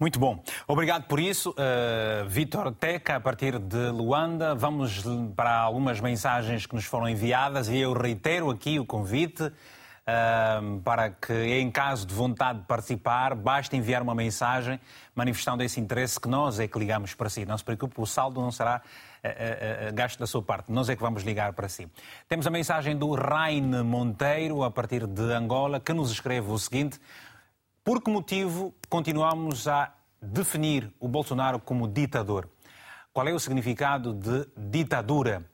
[0.00, 0.42] Muito bom.
[0.66, 4.54] Obrigado por isso, uh, Vitor Teca, a partir de Luanda.
[4.54, 5.04] Vamos
[5.36, 9.42] para algumas mensagens que nos foram enviadas e eu reitero aqui o convite
[10.08, 14.80] uh, para que, em caso de vontade de participar, basta enviar uma mensagem
[15.14, 17.44] manifestando esse interesse que nós é que ligamos para si.
[17.44, 18.80] Não se preocupe, o saldo não será
[19.24, 20.70] uh, gasto da sua parte.
[20.70, 21.88] Nós é que vamos ligar para si.
[22.28, 27.00] Temos a mensagem do Raine Monteiro, a partir de Angola, que nos escreve o seguinte:
[27.84, 32.48] Por que motivo continuamos a definir o Bolsonaro como ditador?
[33.12, 35.44] Qual é o significado de ditadura?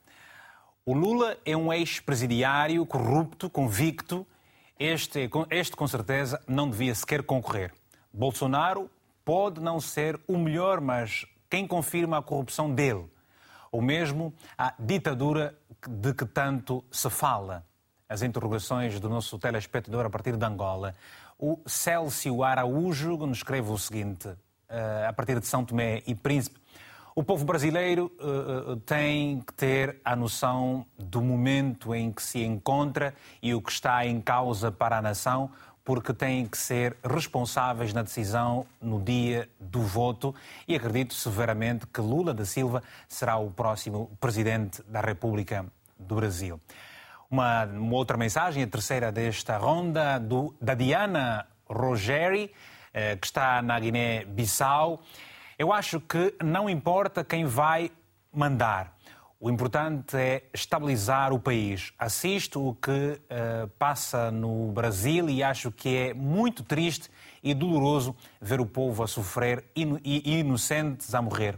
[0.85, 4.27] O Lula é um ex-presidiário corrupto, convicto.
[4.77, 7.73] Este, este, com certeza, não devia sequer concorrer.
[8.13, 8.89] Bolsonaro
[9.23, 13.09] pode não ser o melhor, mas quem confirma a corrupção dele?
[13.75, 15.53] Ou mesmo a ditadura
[15.85, 17.65] de que tanto se fala.
[18.07, 20.95] As interrogações do nosso telespectador a partir de Angola.
[21.37, 24.29] O Célcio Araújo nos escreve o seguinte,
[24.69, 26.57] eh, a partir de São Tomé e Príncipe.
[27.13, 33.13] O povo brasileiro uh, tem que ter a noção do momento em que se encontra
[33.41, 35.49] e o que está em causa para a nação,
[35.85, 40.33] porque têm que ser responsáveis na decisão no dia do voto
[40.67, 45.63] e acredito severamente que Lula da Silva será o próximo presidente da República
[45.97, 46.59] do Brasil.
[47.29, 52.51] Uma, uma outra mensagem, a terceira desta ronda, do, da Diana Rogeri,
[52.91, 55.01] eh, que está na Guiné-Bissau.
[55.57, 57.91] Eu acho que não importa quem vai
[58.33, 58.94] mandar.
[59.39, 61.91] O importante é estabilizar o país.
[61.99, 67.09] Assisto o que uh, passa no Brasil e acho que é muito triste
[67.43, 71.57] e doloroso ver o povo a sofrer e inocentes a morrer.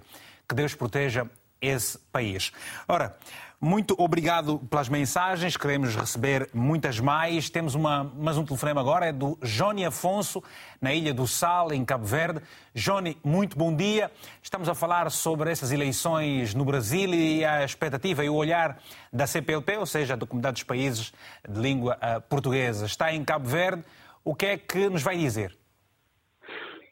[0.50, 1.30] Que Deus proteja
[1.62, 2.52] esse país.
[2.88, 3.16] Ora,
[3.60, 7.50] muito obrigado pelas mensagens, queremos receber muitas mais.
[7.50, 10.44] Temos uma, mais um telefonema agora, é do Johnny Afonso,
[10.80, 12.40] na Ilha do Sal, em Cabo Verde.
[12.76, 14.12] Johnny, muito bom dia.
[14.44, 18.78] Estamos a falar sobre essas eleições no Brasil e a expectativa e o olhar
[19.12, 21.12] da CPLP, ou seja, da Comunidade dos Países
[21.50, 22.86] de Língua eh, Portuguesa.
[22.86, 23.84] Está em Cabo Verde.
[24.24, 25.58] O que é que nos vai dizer?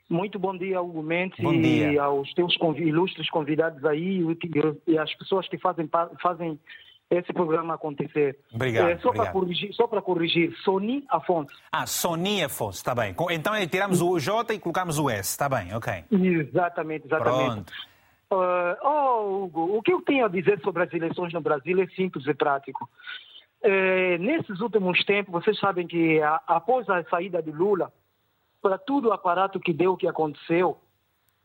[0.09, 1.91] Muito bom dia, Hugo Mendes, bom dia.
[1.91, 4.21] e aos teus ilustres convidados aí
[4.87, 5.89] e as pessoas que fazem,
[6.21, 6.59] fazem
[7.09, 8.37] esse programa acontecer.
[8.53, 8.89] Obrigado.
[8.89, 11.55] É, só para corrigir, só para corrigir, Sony Afonso.
[11.71, 13.15] Ah, Sony Afonso, está bem.
[13.31, 16.03] Então tiramos o J e colocamos o S, está bem, ok.
[16.11, 17.45] Exatamente, exatamente.
[17.55, 17.73] Pronto.
[18.31, 21.87] Uh, oh, Hugo, o que eu tenho a dizer sobre as eleições no Brasil é
[21.87, 22.89] simples e prático.
[23.61, 27.91] É, nesses últimos tempos, vocês sabem que a, após a saída de Lula,
[28.65, 30.75] para tudo o aparato que deu, o que aconteceu.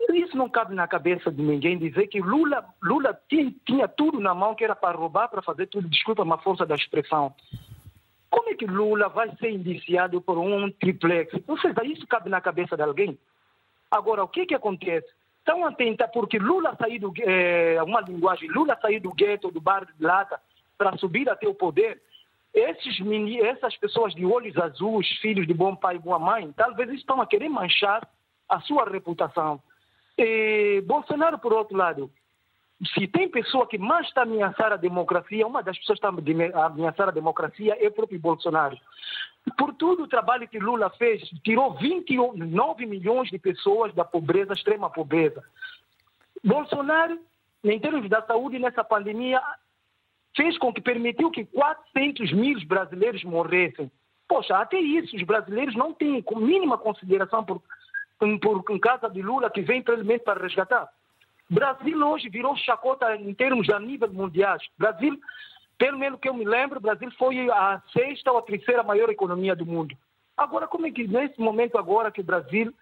[0.09, 4.35] Isso não cabe na cabeça de ninguém dizer que Lula, Lula tinha, tinha tudo na
[4.35, 5.87] mão que era para roubar, para fazer tudo.
[5.87, 7.35] Desculpa uma força da expressão.
[8.31, 11.39] Como é que Lula vai ser indiciado por um triplex?
[11.47, 13.19] Ou seja, isso cabe na cabeça de alguém?
[13.91, 15.07] Agora, o que que acontece?
[15.41, 19.61] Estão a tentar, porque Lula saiu do, é, uma linguagem, Lula saiu do gueto, do
[19.61, 20.41] bar de lata,
[20.79, 22.01] para subir até o poder,
[22.53, 22.99] esses
[23.43, 27.27] essas pessoas de olhos azuis, filhos de bom pai e boa mãe, talvez estão a
[27.27, 28.07] querer manchar
[28.49, 29.63] a sua reputação.
[30.19, 32.11] E Bolsonaro, por outro lado,
[32.95, 36.59] se tem pessoa que mais está a ameaçar a democracia, uma das pessoas que está
[36.59, 38.77] a ameaçar a democracia é o próprio Bolsonaro.
[39.57, 44.91] Por todo o trabalho que Lula fez, tirou 29 milhões de pessoas da pobreza, extrema
[44.91, 45.43] pobreza.
[46.43, 47.19] Bolsonaro,
[47.63, 49.41] em termos da saúde, nessa pandemia,
[50.37, 53.91] fez com que permitiu que 400 mil brasileiros morressem.
[54.29, 57.63] Poxa, até isso, os brasileiros não têm mínima consideração por,
[58.19, 60.89] por casa de Lula que vem simplesmente para resgatar.
[61.49, 64.57] Brasil hoje virou chacota em termos a nível mundial.
[64.79, 65.19] Brasil,
[65.77, 69.57] pelo menos que eu me lembro, Brasil foi a sexta ou a terceira maior economia
[69.57, 69.97] do mundo.
[70.37, 72.73] Agora, como é que nesse momento agora que o Brasil,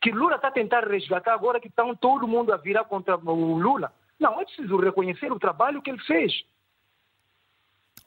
[0.00, 3.92] que Lula está tentando resgatar, agora que estão todo mundo a virar contra o Lula?
[4.20, 6.32] Não, é preciso reconhecer o trabalho que ele fez.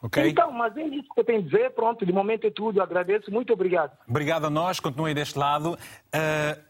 [0.02, 0.30] Okay.
[0.30, 1.72] Então, mas é isso que eu tenho a dizer.
[1.72, 2.82] Pronto, de momento é tudo.
[2.82, 3.30] Agradeço.
[3.32, 3.92] Muito obrigado.
[4.08, 4.80] Obrigado a nós.
[4.80, 5.74] Continue deste lado.
[5.74, 5.78] Uh,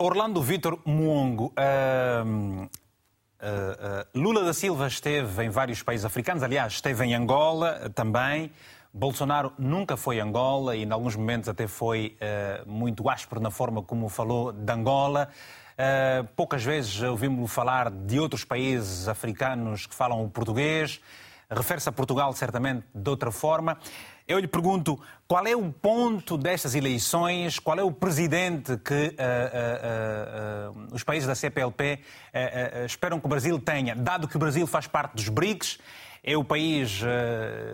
[0.03, 1.53] Orlando Vitor Muongo.
[1.57, 6.41] Uh, uh, Lula da Silva esteve em vários países africanos.
[6.41, 8.51] Aliás, esteve em Angola também.
[8.91, 12.17] Bolsonaro nunca foi Angola e, em alguns momentos, até foi
[12.65, 15.29] muito áspero na forma como falou de Angola.
[15.79, 20.99] Uh, poucas vezes ouvimos-lo falar de outros países africanos que falam o português
[21.49, 23.77] refere-se a Portugal certamente de outra forma.
[24.27, 30.73] Eu lhe pergunto qual é o ponto destas eleições, qual é o presidente que uh,
[30.75, 31.99] uh, uh, os países da CPLP
[32.85, 35.79] esperam que o Brasil tenha, dado que o Brasil faz parte dos BRICS,
[36.23, 37.01] é o país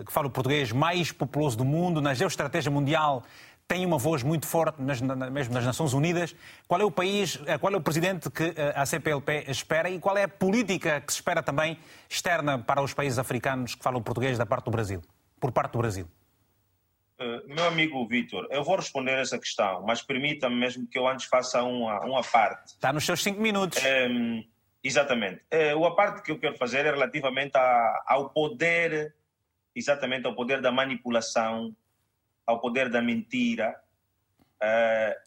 [0.06, 3.24] que fala o português mais populoso do mundo, na geoestratégia mundial
[3.68, 6.34] tem uma voz muito forte nas, mesmo nas Nações Unidas.
[6.68, 9.98] Qual é o país, eh, qual é o presidente que eh, a CPLP espera e
[9.98, 14.02] qual é a política que se espera também externa para os países africanos que falam
[14.02, 15.02] português da parte do Brasil,
[15.40, 16.08] por parte do Brasil?
[17.18, 21.26] Uh, meu amigo Vitor, eu vou responder essa questão, mas permita-me mesmo que eu antes
[21.26, 22.74] faça uma, uma parte.
[22.74, 23.82] Está nos seus cinco minutos.
[23.82, 24.44] Um,
[24.84, 25.40] exatamente.
[25.52, 29.14] Uh, a parte que eu quero fazer é relativamente a, ao poder,
[29.74, 31.74] exatamente ao poder da manipulação
[32.46, 33.78] ao poder da mentira
[34.62, 35.26] uh,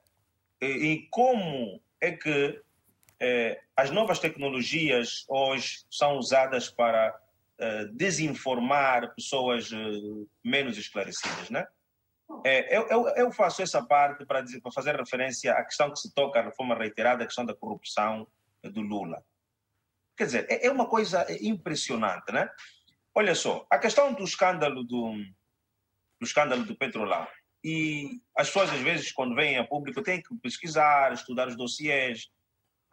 [0.61, 9.69] e, como é que uh, as novas tecnologias hoje são usadas para uh, desinformar pessoas
[10.43, 11.67] menos esclarecidas, né?
[12.69, 16.13] Eu, eu, eu, faço essa parte para, dizer, para fazer referência à questão que se
[16.13, 18.27] toca, a reforma reiterada, a questão da corrupção
[18.63, 19.25] do Lula.
[20.15, 22.47] Quer dizer, é, é uma coisa impressionante, né?
[23.15, 25.15] Olha só, a questão do escândalo do,
[26.19, 27.27] do escândalo do Petrolão.
[27.63, 32.29] E as pessoas, às vezes, quando vêm a público, têm que pesquisar, estudar os dossiês,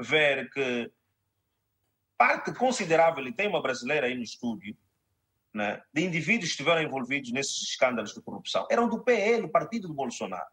[0.01, 0.91] ver que
[2.17, 4.77] parte considerável, e tem uma brasileira aí no estúdio,
[5.53, 9.89] né, de indivíduos que estiveram envolvidos nesses escândalos de corrupção, eram do PL, o partido
[9.89, 10.51] do Bolsonaro.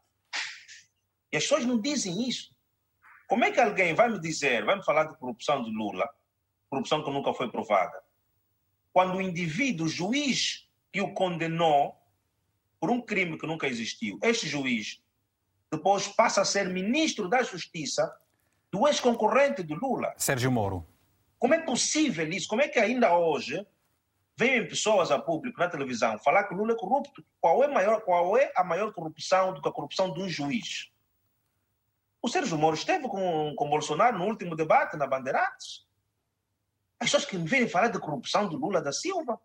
[1.31, 2.53] E as pessoas não dizem isso.
[3.27, 6.07] Como é que alguém vai me dizer, vai me falar de corrupção de Lula,
[6.69, 8.01] corrupção que nunca foi provada,
[8.91, 11.97] quando o indivíduo, o juiz que o condenou
[12.83, 15.01] por um crime que nunca existiu, este juiz
[15.71, 18.13] depois passa a ser ministro da Justiça
[18.69, 20.13] do ex-concorrente de Lula.
[20.17, 20.85] Sérgio Moro.
[21.39, 22.45] Como é possível isso?
[22.45, 23.65] Como é que ainda hoje
[24.35, 27.25] vêm pessoas a público na televisão falar que Lula é corrupto?
[27.39, 30.91] Qual é, maior, qual é a maior corrupção do que a corrupção de um juiz?
[32.21, 35.87] O Sérgio Moro esteve com, com Bolsonaro no último debate na Bandeirantes.
[36.99, 39.39] As pessoas que me vêm falar de corrupção do Lula da Silva.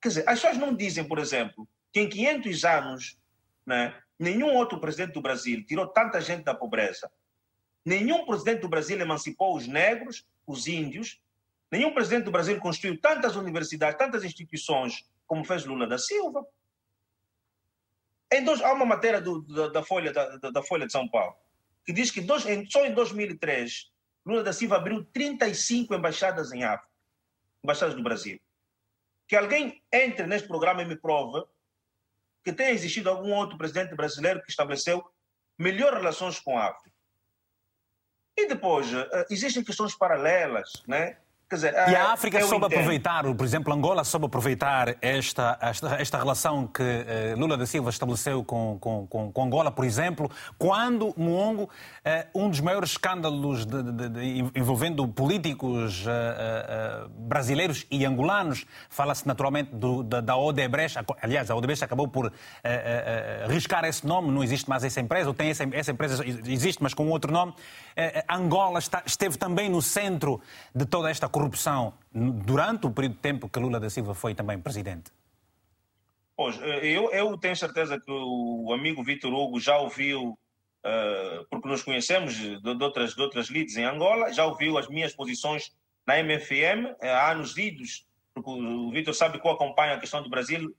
[0.00, 3.18] Quer dizer, as pessoas não dizem, por exemplo, que em 500 anos
[3.66, 7.10] né, nenhum outro presidente do Brasil tirou tanta gente da pobreza.
[7.84, 11.20] Nenhum presidente do Brasil emancipou os negros, os índios.
[11.70, 16.46] Nenhum presidente do Brasil construiu tantas universidades, tantas instituições como fez Lula da Silva.
[18.44, 21.34] Dois, há uma matéria do, da, da, Folha, da, da, Folha de São Paulo
[21.84, 23.90] que diz que dois, só em 2003
[24.24, 26.92] Lula da Silva abriu 35 embaixadas em África,
[27.64, 28.38] embaixadas do Brasil.
[29.26, 31.44] Que alguém entre neste programa e me prove
[32.44, 35.04] que tenha existido algum outro presidente brasileiro que estabeleceu
[35.58, 36.96] melhores relações com a África.
[38.36, 41.18] E depois, eh, existem questões paralelas, né?
[41.52, 42.78] Dizer, e a África soube entendo.
[42.78, 47.90] aproveitar, por exemplo, Angola soube aproveitar esta, esta, esta relação que eh, Lula da Silva
[47.90, 51.68] estabeleceu com, com, com, com, Angola, por exemplo, quando Muongo,
[52.04, 59.26] eh, um dos maiores escândalos de, de, de, envolvendo políticos eh, brasileiros e angolanos, fala-se
[59.26, 62.32] naturalmente do, da, da, Odebrecht, aliás, a Odebrecht acabou por
[63.48, 66.94] riscar esse nome, não existe mais essa empresa, ou tem essa, essa empresa, existe, mas
[66.94, 67.54] com outro nome.
[68.28, 70.40] Angola está, esteve também no centro
[70.72, 74.34] de toda esta corrupção corrupção durante o período de tempo que Lula da Silva foi
[74.34, 75.10] também presidente?
[76.36, 81.68] Pois, eh, eu, eu tenho certeza que o amigo Vitor Hugo já ouviu, uh, porque
[81.68, 85.72] nos conhecemos de, de, outras, de outras leads em Angola, já ouviu as minhas posições
[86.06, 90.22] na MFM eh, há anos idos, porque o Vitor sabe que eu acompanho a questão
[90.22, 90.74] do Brasil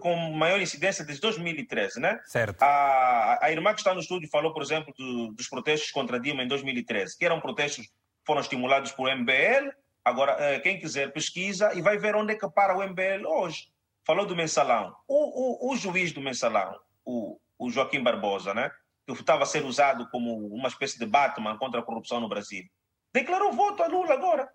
[0.00, 2.18] com maior incidência desde 2013, né?
[2.24, 2.62] Certo.
[2.62, 6.42] A, a irmã que está no estúdio falou, por exemplo, do, dos protestos contra Dilma
[6.42, 7.92] em 2013, que eram protestos que
[8.24, 9.70] foram estimulados por MBL,
[10.08, 13.68] Agora, eh, quem quiser pesquisa e vai ver onde é que para o MBL hoje.
[14.04, 14.96] Falou do mensalão.
[15.06, 18.70] O, o, o juiz do mensalão, o, o Joaquim Barbosa, né?
[19.04, 22.64] que estava a ser usado como uma espécie de Batman contra a corrupção no Brasil,
[23.12, 24.50] declarou voto a Lula agora.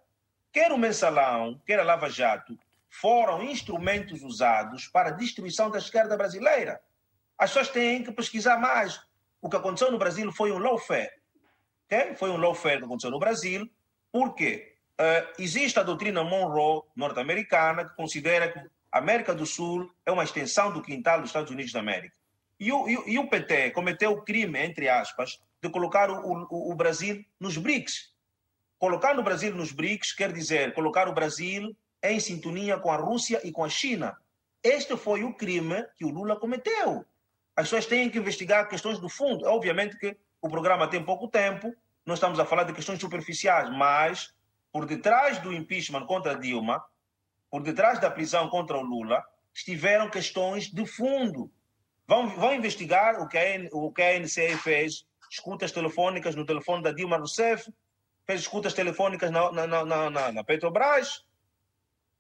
[0.52, 2.58] Quer o mensalão, quer a Lava Jato,
[2.90, 6.82] foram instrumentos usados para a destruição da esquerda brasileira.
[7.38, 9.00] As pessoas têm que pesquisar mais.
[9.40, 11.12] O que aconteceu no Brasil foi um lawfare.
[11.86, 12.16] Okay?
[12.16, 13.70] Foi um lawfare que aconteceu no Brasil.
[14.12, 14.73] Por quê?
[15.00, 18.60] Uh, existe a doutrina Monroe norte-americana que considera que
[18.92, 22.16] a América do Sul é uma extensão do quintal dos Estados Unidos da América.
[22.60, 26.72] E o, e, e o PT cometeu o crime, entre aspas, de colocar o, o,
[26.72, 28.14] o Brasil nos BRICS.
[28.78, 33.42] Colocar o Brasil nos BRICS quer dizer colocar o Brasil em sintonia com a Rússia
[33.44, 34.16] e com a China.
[34.62, 37.06] Este foi o crime que o Lula cometeu.
[37.56, 39.46] As pessoas têm que investigar questões do fundo.
[39.46, 41.74] Obviamente que o programa tem pouco tempo,
[42.06, 44.34] nós estamos a falar de questões superficiais, mas
[44.74, 46.84] por detrás do impeachment contra Dilma,
[47.50, 51.52] por detrás da prisão contra o Lula, estiveram questões de fundo.
[52.08, 56.82] Vão, vão investigar o que, a, o que a NCE fez, escutas telefônicas no telefone
[56.82, 57.72] da Dilma Rousseff,
[58.26, 61.24] fez escutas telefônicas na, na, na, na, na Petrobras,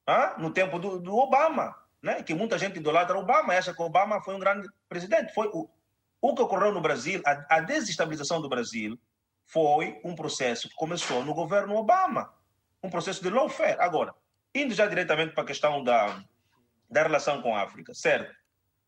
[0.05, 2.21] ah, no tempo do, do, Obama, né?
[2.21, 5.33] que muita gente idolatra Obama, acha que Obama foi um grande presidente.
[5.33, 5.67] Foi o,
[6.21, 8.99] o que ocorreu no Brasil, a, a desestabilização do Brasil,
[9.47, 12.31] foi um processo que começou no governo Obama
[12.83, 13.79] um processo de lawfare.
[13.79, 14.13] Agora,
[14.53, 16.21] indo já diretamente para a questão da,
[16.89, 18.35] da relação com a África, certo?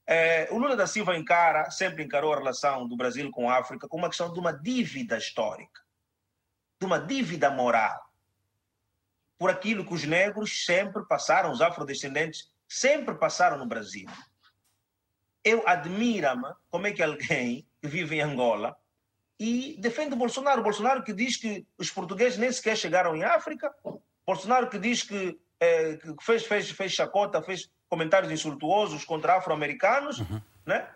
[0.07, 3.87] É, o Lula da Silva encara, sempre encarou a relação do Brasil com a África
[3.87, 5.81] como uma questão de uma dívida histórica,
[6.79, 7.99] de uma dívida moral,
[9.37, 14.07] por aquilo que os negros sempre passaram, os afrodescendentes sempre passaram no Brasil.
[15.43, 18.77] Eu admiro-me como é que alguém que vive em Angola
[19.39, 20.63] e defende Bolsonaro.
[20.63, 23.73] Bolsonaro que diz que os portugueses nem sequer chegaram em África.
[24.25, 30.19] Bolsonaro que diz que, é, que fez, fez, fez chacota, fez comentários insultuosos contra afro-americanos,
[30.19, 30.41] uhum.
[30.65, 30.89] né?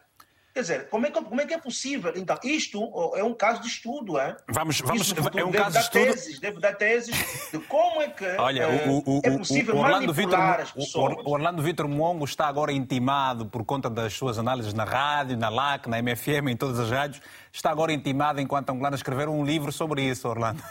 [0.60, 2.12] Quer dizer, como é, que, como é que é possível?
[2.18, 4.36] Então, isto é um caso de estudo, é?
[4.45, 6.03] Vamos, vamos, é um caso de estudo.
[6.03, 7.16] Teses, deve dar teses
[7.49, 10.72] de como é que Olha, é, o, o, é possível o Orlando manipular Vitor, as
[10.72, 11.16] pessoas.
[11.26, 15.47] O Orlando Vitor Mongo está agora intimado por conta das suas análises na rádio, na
[15.47, 17.22] LAC, na MFM, em todas as rádios.
[17.53, 20.62] Está agora intimado enquanto angolano escrever um livro sobre isso, Orlando.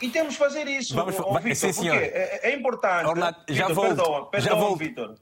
[0.00, 3.06] E temos de fazer isso, Vamos, oh, Vitor, sim, porque é, é, importante.
[3.06, 4.74] Orlando, já Vitor, já vou.
[4.74, 5.14] Vitor.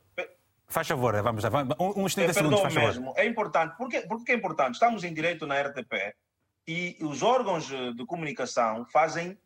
[0.70, 1.50] Faz favor, vamos lá.
[1.96, 3.06] Uns 30 é, segundos, faz mesmo.
[3.06, 3.20] favor.
[3.20, 3.76] É importante.
[3.76, 4.74] Por que, por que é importante?
[4.74, 6.14] Estamos em direito na RTP
[6.66, 9.36] e os órgãos de comunicação fazem,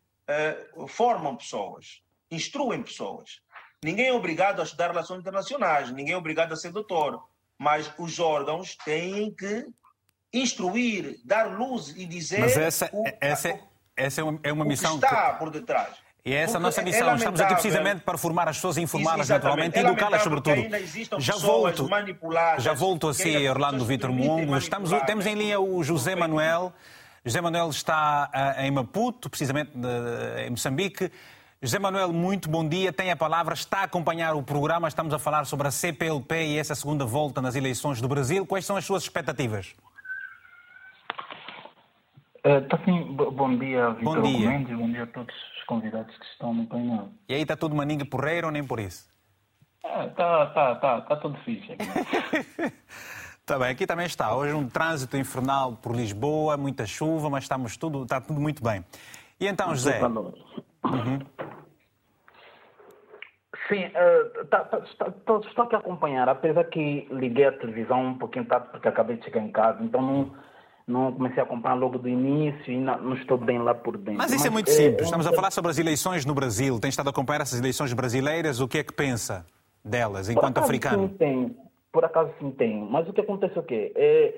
[0.77, 3.41] uh, formam pessoas, instruem pessoas.
[3.83, 8.19] Ninguém é obrigado a estudar relações internacionais, ninguém é obrigado a ser doutor, mas os
[8.19, 9.65] órgãos têm que
[10.31, 12.39] instruir, dar luz e dizer.
[12.39, 13.59] Mas essa, o, essa,
[13.97, 14.99] essa é uma, é uma missão.
[14.99, 16.04] que está por detrás.
[16.25, 17.07] E é essa a nossa é missão.
[17.11, 20.59] É Estamos aqui precisamente para formar as pessoas, informá-las naturalmente, é educá-las sobretudo.
[21.19, 21.87] Já volto,
[22.57, 24.57] já volto a si, Orlando Vitor Mungo.
[24.57, 26.73] Estamos, temos em linha o José Manuel.
[27.23, 29.71] José Manuel está uh, em Maputo, precisamente
[30.45, 31.11] em Moçambique.
[31.61, 32.91] José Manuel, muito bom dia.
[32.91, 34.87] Tem a palavra, está a acompanhar o programa.
[34.87, 38.45] Estamos a falar sobre a CPLP e essa segunda volta nas eleições do Brasil.
[38.47, 39.75] Quais são as suas expectativas?
[42.45, 43.03] Está uh, sim.
[43.15, 44.49] Bom dia, Vitor bom dia.
[44.49, 44.77] Mendes.
[44.77, 47.09] Bom dia a todos os convidados que estão no painel.
[47.27, 49.09] E aí está tudo maninga porreiro ou nem por isso?
[49.83, 52.73] Está tá, tá, tá tudo fixe aqui.
[53.39, 54.35] Está bem, aqui também está.
[54.35, 58.85] Hoje um trânsito infernal por Lisboa, muita chuva, mas estamos tudo, está tudo muito bem.
[59.39, 59.99] E então, José?
[60.03, 61.19] Uhum.
[63.67, 68.17] Sim, uh, tá, tá, tá, estou aqui a acompanhar, apesar que liguei a televisão um
[68.19, 70.31] pouquinho tarde porque acabei de chegar em casa, então não,
[70.87, 74.17] não comecei a acompanhar logo do início e não, não estou bem lá por dentro.
[74.17, 76.33] Mas isso é Mas, é muito simples, é, estamos a falar sobre as eleições no
[76.33, 79.45] Brasil, tem estado a acompanhar essas eleições brasileiras, o que é que pensa
[79.83, 81.07] delas enquanto africano?
[81.07, 81.65] Sim, tem
[81.95, 82.81] por acaso sim tem.
[82.91, 83.93] Mas o que acontece é o quê?
[83.95, 84.33] É,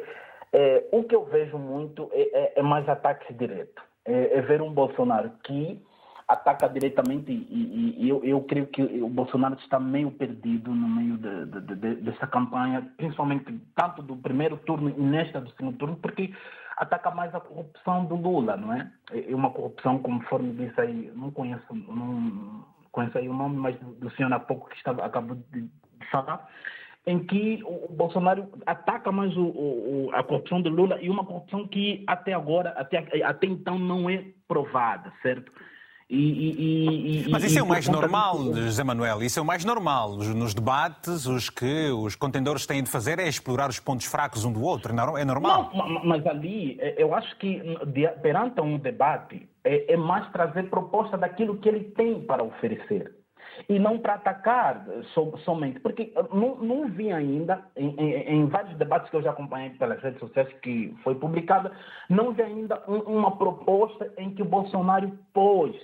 [0.54, 3.84] é, o que eu vejo muito é, é, é mais ataques diretos.
[4.06, 5.82] É, é, ver um Bolsonaro que
[6.28, 11.17] ataca diretamente e, e, eu, eu, creio que o Bolsonaro está meio perdido no meio
[11.17, 15.95] de, de, de, dessa campanha, principalmente tanto do primeiro turno e nesta do segundo turno,
[15.95, 16.34] porque
[16.75, 18.91] ataca mais a corrupção do Lula, não é?
[19.11, 24.11] É uma corrupção, conforme disse aí, não conheço, não conheço aí o nome, mas do
[24.11, 25.69] senhor há pouco que estava, acabou de
[26.11, 26.45] falar,
[27.05, 31.65] em que o Bolsonaro ataca mais o, o, a corrupção de Lula e uma corrupção
[31.65, 35.49] que até agora, até, até então, não é provada, certo?
[36.10, 39.66] E, e, e, Mas isso é o mais normal, José Manuel, isso é o mais
[39.66, 40.16] normal.
[40.16, 44.53] Nos debates, os que os contendores têm de fazer é explorar os pontos fracos um
[44.53, 45.70] do outro, é normal.
[45.74, 47.62] Não, mas ali, é, eu acho que
[48.22, 53.14] perante um debate, é, é mais trazer proposta daquilo que ele tem para oferecer
[53.68, 54.86] e não para atacar
[55.43, 59.72] somente, porque não, não vi ainda, em, em, em, vários debates que eu já acompanhei
[59.72, 61.72] pelas redes sociais que foi publicada,
[62.10, 65.76] não vi ainda um, uma proposta em que o Bolsonaro pôs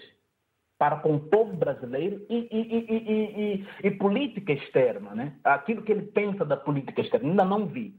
[0.78, 5.34] para com o povo brasileiro e, e, e, e, política externa, né?
[5.44, 7.96] aquilo que ele pensa da política externa, ainda não vi.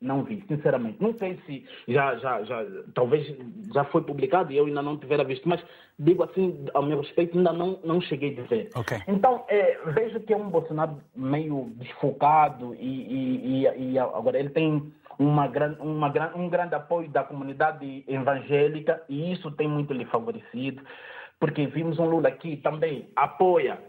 [0.00, 0.96] Não vi, sinceramente.
[0.98, 2.64] Não sei se já, já, já,
[2.94, 3.36] talvez
[3.74, 5.62] já foi publicado e eu ainda não tivera visto, mas
[5.98, 8.70] digo assim, ao meu respeito, ainda não, não cheguei a ver.
[8.74, 8.96] Okay.
[9.06, 14.48] Então, é, vejo que é um Bolsonaro meio desfocado e, e, e, e agora ele
[14.48, 15.46] tem uma,
[15.80, 20.82] uma, um grande apoio da comunidade evangélica e isso tem muito lhe favorecido,
[21.40, 23.80] porque vimos um Lula que também apoia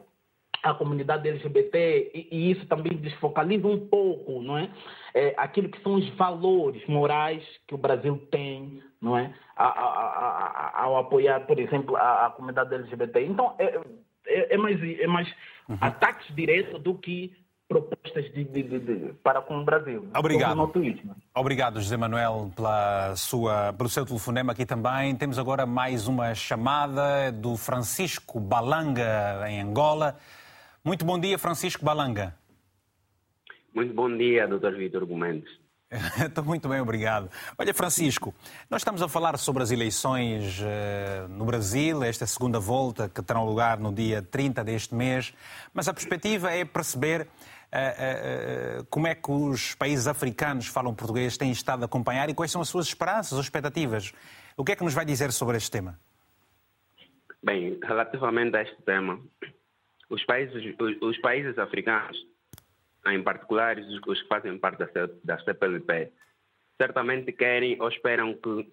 [0.63, 4.69] a comunidade LGBT e, e, isso também desfocaliza um pouco, não é?
[5.13, 5.33] é?
[5.37, 9.33] Aquilo que são os valores morais que o Brasil tem, não é?
[9.55, 13.25] A, a, a, ao apoiar, por exemplo, a, comunidade LGBT.
[13.25, 13.81] Então é,
[14.27, 15.27] é, é mais, é mais
[15.67, 15.77] uhum.
[15.81, 17.35] ataques diretos do que
[17.71, 20.05] propostas de, de, de, para com o Brasil.
[20.13, 20.69] Obrigado.
[21.33, 25.15] Obrigado, José Manuel, pela sua, pelo seu telefonema aqui também.
[25.15, 30.17] Temos agora mais uma chamada do Francisco Balanga, em Angola.
[30.83, 32.35] Muito bom dia, Francisco Balanga.
[33.73, 34.75] Muito bom dia, Dr.
[34.75, 35.45] Vitor Gomes.
[36.25, 37.29] Estou muito bem, obrigado.
[37.57, 38.33] Olha, Francisco,
[38.69, 43.45] nós estamos a falar sobre as eleições uh, no Brasil, esta segunda volta que terão
[43.45, 45.33] lugar no dia 30 deste mês,
[45.73, 47.27] mas a perspectiva é perceber
[48.89, 52.61] como é que os países africanos falam português têm estado a acompanhar e quais são
[52.61, 54.13] as suas esperanças ou expectativas.
[54.57, 55.97] O que é que nos vai dizer sobre este tema?
[57.41, 59.19] Bem, relativamente a este tema,
[60.09, 62.17] os países, os, países africanos,
[63.07, 64.83] em particular os, que fazem parte
[65.23, 66.11] da, CPLP,
[66.79, 68.71] certamente querem ou esperam que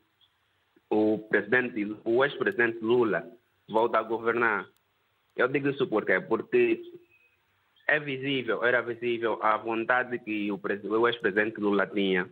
[0.91, 3.25] o presidente, o ex-presidente Lula
[3.69, 4.67] volte a governar.
[5.37, 6.21] Eu digo isso por quê?
[6.21, 6.83] Porque
[7.89, 12.29] é visível, era visível a vontade que o, o ex-presidente Lula tinha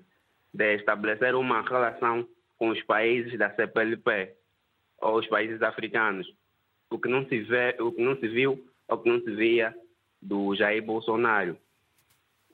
[0.52, 2.28] de estabelecer uma relação
[2.58, 4.34] com os países da CPLP
[5.00, 6.30] ou os países africanos.
[6.90, 9.74] O que não se vê, o que não se viu ao que não se via
[10.20, 11.56] do Jair Bolsonaro.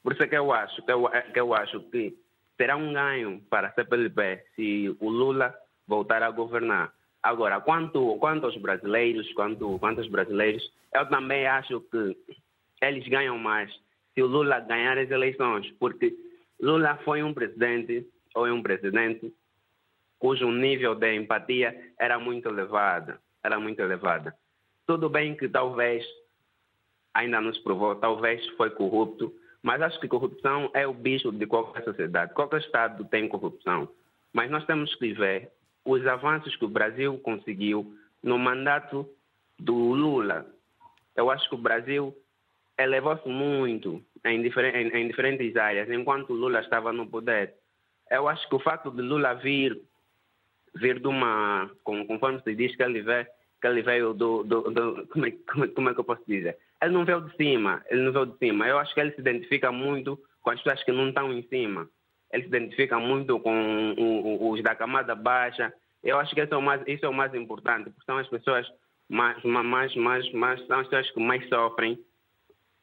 [0.02, 2.16] Por isso é que eu acho que eu, que eu acho que
[2.56, 5.54] será um ganho para a CPLP se o Lula
[5.86, 6.92] voltar a governar.
[7.22, 9.78] Agora, quanto, quanto aos brasileiros, quanto,
[10.08, 12.16] brasileiros, eu também acho que
[12.82, 13.72] eles ganham mais
[14.14, 16.14] se o Lula ganhar as eleições, porque
[16.60, 19.32] Lula foi um presidente, ou é um presidente,
[20.18, 24.34] cujo nível de empatia era muito elevado, era muito elevada.
[24.86, 26.04] Tudo bem que talvez
[27.14, 31.84] ainda nos provou, talvez foi corrupto, mas acho que corrupção é o bicho de qualquer
[31.84, 32.34] sociedade.
[32.34, 33.88] Qualquer Estado tem corrupção.
[34.32, 35.52] Mas nós temos que ver
[35.84, 39.08] os avanços que o Brasil conseguiu no mandato
[39.58, 40.46] do Lula.
[41.14, 42.14] Eu acho que o Brasil
[42.78, 47.54] elevou-se muito em, difer em, em, diferentes áreas enquanto Lula estava no poder.
[48.10, 49.80] Eu acho que o fato de Lula vir,
[50.74, 53.26] vir de uma, conforme se diz que ele veio,
[53.60, 55.32] que ele veio do, do, do como, é,
[55.74, 56.58] como é que eu posso dizer?
[56.82, 58.66] Ele não veio de cima, ele não veio de cima.
[58.66, 61.88] Eu acho que ele se identifica muito com as pessoas que não estão em cima.
[62.32, 63.94] Ele se identifica muito com
[64.50, 65.72] os da camada baixa.
[66.02, 68.26] Eu acho que isso é o mais, isso é o mais importante, porque são as
[68.28, 68.66] pessoas
[69.08, 71.98] mais, mais, mais, mais, são as pessoas que mais sofrem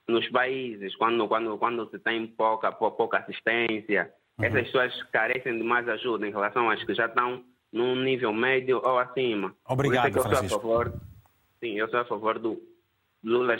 [0.09, 4.11] nos países, quando, quando, quando se tem pouca, pouca assistência.
[4.37, 4.45] Uhum.
[4.45, 8.81] Essas pessoas carecem de mais ajuda em relação às que já estão num nível médio
[8.83, 9.55] ou acima.
[9.67, 10.49] Obrigado, Por isso é eu Francisco.
[10.49, 11.01] Sou a favor,
[11.59, 12.61] sim, eu sou a favor do
[13.23, 13.57] Lula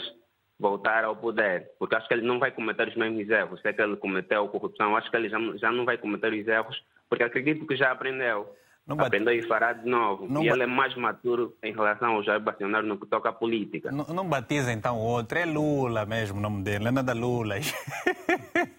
[0.58, 3.60] voltar ao poder, porque acho que ele não vai cometer os mesmos erros.
[3.60, 6.46] Se é que ele cometeu corrupção, acho que ele já, já não vai cometer os
[6.46, 8.54] erros, porque acredito que já aprendeu.
[8.96, 10.26] Não aprendeu e fará de novo.
[10.28, 13.32] Não e ele é mais maturo em relação ao Jair Bolsonaro no que toca à
[13.32, 13.92] política.
[13.92, 17.12] Não, não batiza então o outro, é Lula mesmo o nome dele, não é nada
[17.12, 17.56] Lula.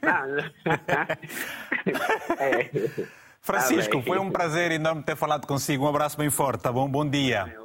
[0.03, 0.25] Ah,
[2.39, 2.69] é.
[3.39, 5.85] Francisco, ah, foi um prazer enorme ter falado consigo.
[5.85, 6.89] Um abraço bem forte, tá bom?
[6.89, 7.55] Bom dia.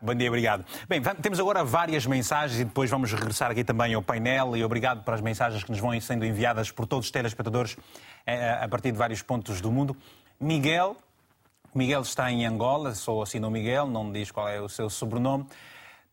[0.00, 0.64] Bom dia, obrigado.
[0.88, 5.04] Bem, temos agora várias mensagens e depois vamos regressar aqui também ao painel e obrigado
[5.04, 7.76] pelas mensagens que nos vão sendo enviadas por todos os telespectadores
[8.26, 9.94] eh, a partir de vários pontos do mundo.
[10.40, 10.96] Miguel,
[11.72, 15.46] Miguel está em Angola, sou assim no Miguel, não diz qual é o seu sobrenome.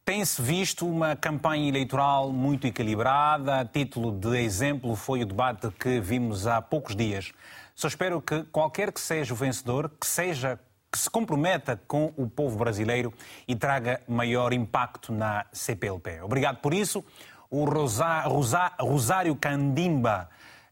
[0.06, 3.62] Tem-se visto uma campanha eleitoral muito equilibrada.
[3.62, 7.32] A título de exemplo foi o debate que vimos há poucos dias.
[7.74, 10.60] Só espero que qualquer que seja o vencedor, que seja
[10.92, 13.12] que se comprometa com o povo brasileiro
[13.48, 16.22] e traga maior impacto na CPLP.
[16.22, 17.04] Obrigado por isso.
[17.50, 20.30] O Rosa, Rosa, Rosário Candimba,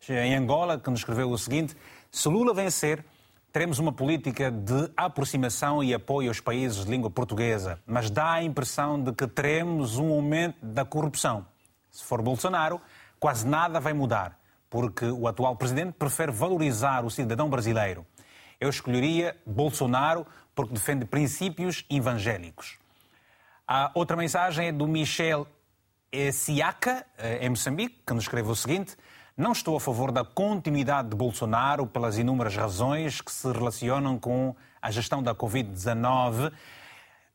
[0.08, 1.76] em Angola, que nos escreveu o seguinte:
[2.12, 3.04] se Lula vencer,
[3.56, 8.44] teremos uma política de aproximação e apoio aos países de língua portuguesa, mas dá a
[8.44, 11.48] impressão de que teremos um aumento da corrupção.
[11.90, 12.82] Se for Bolsonaro,
[13.18, 14.38] quase nada vai mudar,
[14.70, 18.06] porque o atual presidente prefere valorizar o cidadão brasileiro.
[18.60, 22.78] Eu escolheria Bolsonaro porque defende princípios evangélicos.
[23.66, 25.48] A outra mensagem é do Michel
[26.34, 27.06] Siaka,
[27.40, 28.98] em Moçambique, que nos escreve o seguinte:
[29.38, 34.56] Não estou a favor da continuidade de Bolsonaro pelas inúmeras razões que se relacionam com
[34.82, 36.54] a gestão da Covid-19,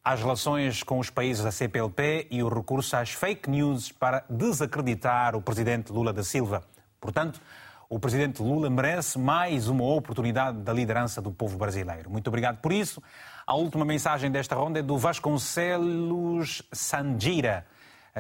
[0.03, 5.37] as relações com os países da CPLP e o recurso às fake news para desacreditar
[5.37, 6.65] o presidente Lula da Silva.
[6.99, 7.39] Portanto,
[7.87, 12.09] o presidente Lula merece mais uma oportunidade da liderança do povo brasileiro.
[12.09, 13.03] Muito obrigado por isso.
[13.47, 17.67] A última mensagem desta ronda é do Vasconcelos Sangira,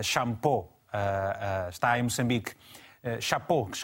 [0.02, 0.68] Champô,
[1.70, 2.54] está em Moçambique.
[3.20, 3.78] Chapô, que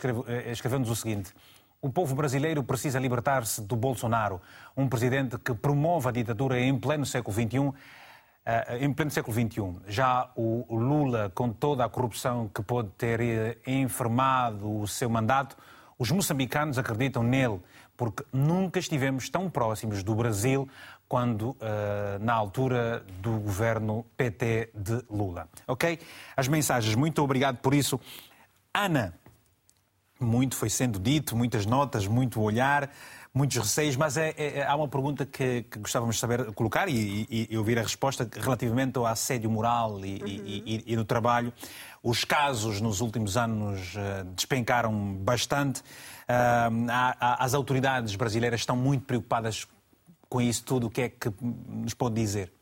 [0.50, 1.32] escreveu-nos o seguinte.
[1.80, 4.40] O povo brasileiro precisa libertar-se do Bolsonaro,
[4.76, 7.72] um presidente que promove a ditadura em pleno século XXI
[8.78, 9.74] em pleno século XXI.
[9.88, 15.56] Já o Lula, com toda a corrupção que pode ter eh, enfermado o seu mandato,
[15.98, 17.60] os moçambicanos acreditam nele,
[17.96, 20.68] porque nunca estivemos tão próximos do Brasil
[21.08, 21.56] quando
[22.20, 25.48] na altura do governo PT de Lula.
[25.66, 25.98] Ok?
[26.36, 27.98] As mensagens, muito obrigado por isso.
[28.77, 29.14] Ana,
[30.20, 32.91] muito foi sendo dito, muitas notas, muito olhar,
[33.33, 37.27] muitos receios, mas é, é, há uma pergunta que, que, gostávamos de saber colocar e,
[37.31, 40.83] e, e, ouvir a resposta relativamente ao assédio moral e, uhum.
[40.87, 41.53] e no trabalho.
[42.03, 45.83] Os casos nos últimos anos uh, despencaram bastante.
[47.20, 49.66] As autoridades brasileiras estão muito preocupadas
[50.29, 50.89] com isso tudo.
[50.89, 52.53] O que é que nos pode dizer?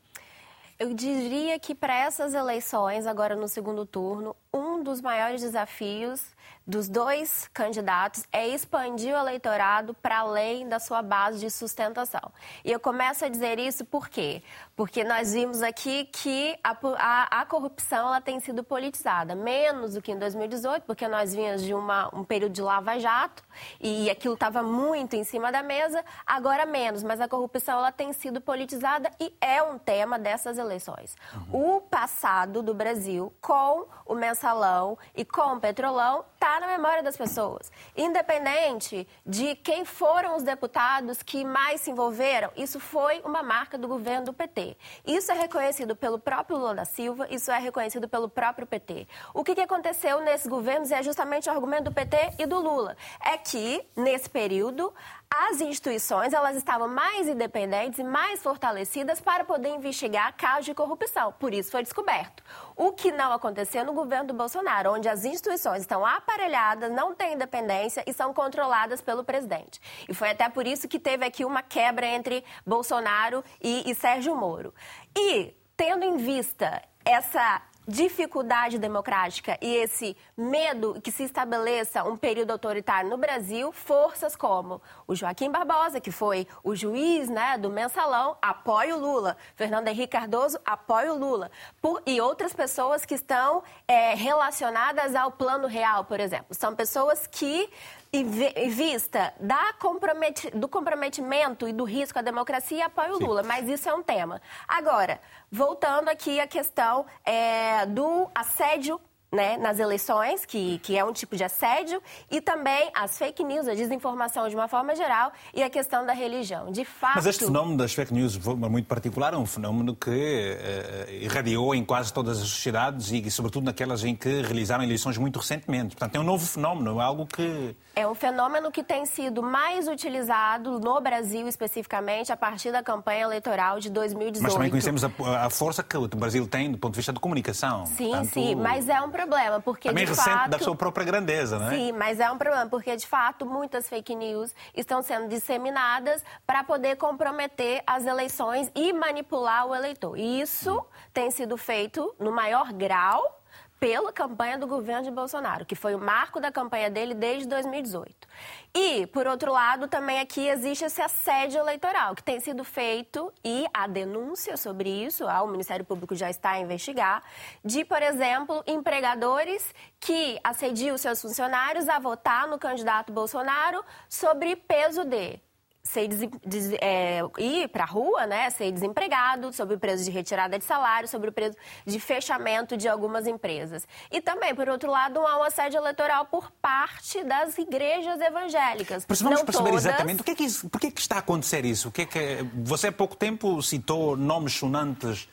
[0.77, 6.33] Eu diria que para essas eleições, agora no segundo turno, um dos maiores desafios
[6.67, 12.31] dos dois candidatos é expandir o eleitorado para além da sua base de sustentação.
[12.63, 14.41] E eu começo a dizer isso por quê?
[14.75, 20.01] Porque nós vimos aqui que a, a, a corrupção ela tem sido politizada, menos do
[20.01, 23.43] que em 2018, porque nós vínhamos de uma, um período de lava-jato
[23.79, 28.11] e aquilo estava muito em cima da mesa, agora menos, mas a corrupção ela tem
[28.11, 31.15] sido politizada e é um tema dessas eleições.
[31.51, 31.75] Uhum.
[31.77, 34.15] O passado do Brasil com o
[34.45, 37.71] mensalão e com petrolão está na memória das pessoas.
[37.97, 43.87] Independente de quem foram os deputados que mais se envolveram, isso foi uma marca do
[43.87, 44.77] governo do PT.
[45.05, 49.07] Isso é reconhecido pelo próprio Lula da Silva, isso é reconhecido pelo próprio PT.
[49.33, 52.95] O que, que aconteceu nesses governos é justamente o argumento do PT e do Lula.
[53.23, 54.93] É que, nesse período,
[55.29, 61.33] as instituições elas estavam mais independentes e mais fortalecidas para poder investigar casos de corrupção.
[61.33, 62.43] Por isso foi descoberto.
[62.75, 67.33] O que não aconteceu no governo do Bolsonaro, onde as instituições estão aparelhadas, não têm
[67.33, 69.79] independência e são controladas pelo presidente.
[70.07, 74.35] E foi até por isso que teve aqui uma quebra entre Bolsonaro e, e Sérgio
[74.35, 74.73] Moro.
[75.15, 82.51] E tendo em vista essa dificuldade democrática e esse medo que se estabeleça um período
[82.51, 88.37] autoritário no Brasil, forças como o Joaquim Barbosa, que foi o juiz né, do mensalão,
[88.41, 89.37] apoia o Lula.
[89.55, 91.51] Fernando Henrique Cardoso apoia o Lula.
[91.81, 96.55] Por, e outras pessoas que estão é, relacionadas ao plano real, por exemplo.
[96.55, 97.69] São pessoas que
[98.11, 103.67] em vista da comprometi do comprometimento e do risco à democracia, apoia o Lula, mas
[103.67, 104.41] isso é um tema.
[104.67, 105.19] Agora,
[105.51, 108.99] voltando aqui à questão é, do assédio
[109.31, 112.01] né, nas eleições, que, que é um tipo de assédio,
[112.31, 116.13] e também as fake news, a desinformação de uma forma geral, e a questão da
[116.13, 116.71] religião.
[116.71, 117.15] De fato.
[117.15, 121.83] Mas este fenómeno das fake news, muito particular, é um fenómeno que uh, irradiou em
[121.83, 125.95] quase todas as sociedades e, sobretudo, naquelas em que realizaram eleições muito recentemente.
[125.95, 127.75] Portanto, é um novo fenómeno, é algo que.
[127.95, 133.23] É um fenômeno que tem sido mais utilizado no Brasil, especificamente, a partir da campanha
[133.23, 134.43] eleitoral de 2018.
[134.43, 135.09] Mas também conhecemos a,
[135.45, 137.85] a força que o Brasil tem do ponto de vista de comunicação.
[137.85, 138.33] Sim, Portanto...
[138.33, 140.49] sim, mas é um problema, porque Também de fato...
[140.49, 141.69] da sua própria grandeza, não é?
[141.69, 146.63] Sim, mas é um problema, porque de fato muitas fake news estão sendo disseminadas para
[146.63, 150.17] poder comprometer as eleições e manipular o eleitor.
[150.17, 153.41] E isso tem sido feito no maior grau
[153.85, 158.27] pela campanha do governo de Bolsonaro, que foi o marco da campanha dele desde 2018.
[158.73, 163.63] E, por outro lado, também aqui existe esse assédio eleitoral que tem sido feito e
[163.71, 167.21] a denúncia sobre isso, o Ministério Público já está a investigar,
[167.63, 175.05] de, por exemplo, empregadores que assediam seus funcionários a votar no candidato Bolsonaro sobre peso
[175.05, 175.39] de
[175.85, 180.57] ser des, é, ir para a rua, né, ser desempregado, sobre o preço de retirada
[180.57, 181.55] de salário, sobre o preço
[181.85, 183.87] de fechamento de algumas empresas.
[184.11, 189.05] E também, por outro lado, há um assédio eleitoral por parte das igrejas evangélicas.
[189.07, 189.85] Mas vamos Não perceber todas...
[189.85, 191.89] exatamente o que é que, por que, é que está a acontecer isso?
[191.89, 195.29] O que é que, você há pouco tempo citou nomes sonantes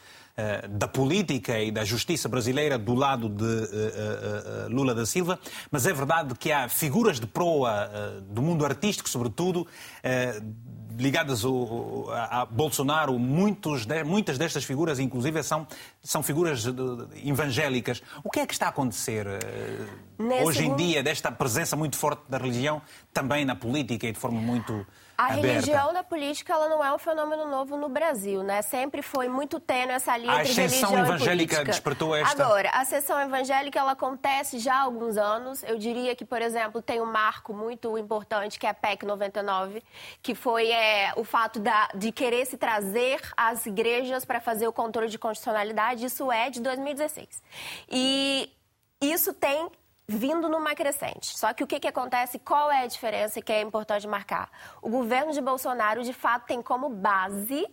[0.70, 5.38] da política e da justiça brasileira do lado de uh, uh, Lula da Silva,
[5.70, 7.90] mas é verdade que há figuras de proa
[8.30, 9.66] do mundo artístico, sobretudo,
[10.98, 15.66] ligadas ao, a, a, Bolsonaro, muitos, muitas destas figuras, inclusive, são,
[16.02, 16.64] são figuras
[17.24, 18.02] evangélicas.
[18.22, 19.26] O que é que está a acontecer
[20.18, 22.80] Nesse hoje em dia, desta presença muito forte da religião,
[23.12, 24.86] também na política e de forma muito
[25.16, 25.46] a aberta.
[25.46, 28.62] religião da política ela não é um fenômeno novo no Brasil, né?
[28.62, 31.64] Sempre foi muito tênue essa linha a entre religião evangélica e política.
[31.64, 32.42] despertou esta.
[32.42, 35.62] Agora, a sessão evangélica ela acontece já há alguns anos.
[35.62, 39.82] Eu diria que, por exemplo, tem um marco muito importante que é a PEC 99,
[40.22, 44.72] que foi é, o fato da, de querer se trazer as igrejas para fazer o
[44.72, 46.04] controle de constitucionalidade.
[46.04, 47.40] Isso é de 2016.
[47.88, 48.50] E
[49.00, 49.70] isso tem
[50.08, 51.38] vindo numa crescente.
[51.38, 54.50] Só que o que, que acontece, qual é a diferença que é importante marcar?
[54.82, 57.64] O governo de Bolsonaro, de fato, tem como base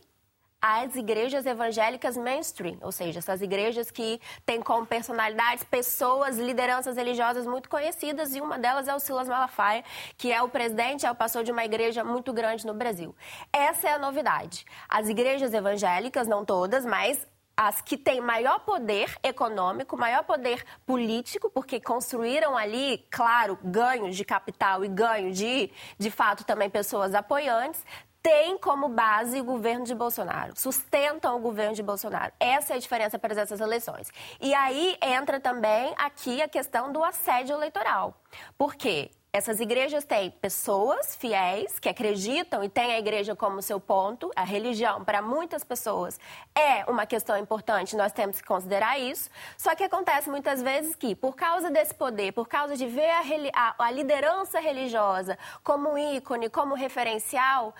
[0.61, 7.45] as igrejas evangélicas mainstream, ou seja, essas igrejas que têm como personalidades pessoas, lideranças religiosas
[7.45, 9.83] muito conhecidas, e uma delas é o Silas Malafaia,
[10.17, 13.15] que é o presidente, é o pastor de uma igreja muito grande no Brasil.
[13.53, 14.65] Essa é a novidade.
[14.87, 21.49] As igrejas evangélicas, não todas, mas as que têm maior poder econômico, maior poder político,
[21.49, 27.83] porque construíram ali, claro, ganhos de capital e ganho de, de fato, também pessoas apoiantes,
[28.21, 32.33] têm como base o governo de Bolsonaro, sustentam o governo de Bolsonaro.
[32.39, 34.11] Essa é a diferença para essas eleições.
[34.41, 38.19] E aí entra também aqui a questão do assédio eleitoral.
[38.57, 39.11] Por quê?
[39.31, 44.31] Essas igrejas têm pessoas fiéis que acreditam e têm a igreja como seu ponto.
[44.35, 46.19] A religião, para muitas pessoas,
[46.55, 49.29] é uma questão importante, nós temos que considerar isso.
[49.55, 53.21] Só que acontece muitas vezes que, por causa desse poder, por causa de ver a,
[53.53, 57.75] a, a liderança religiosa como ícone, como referencial,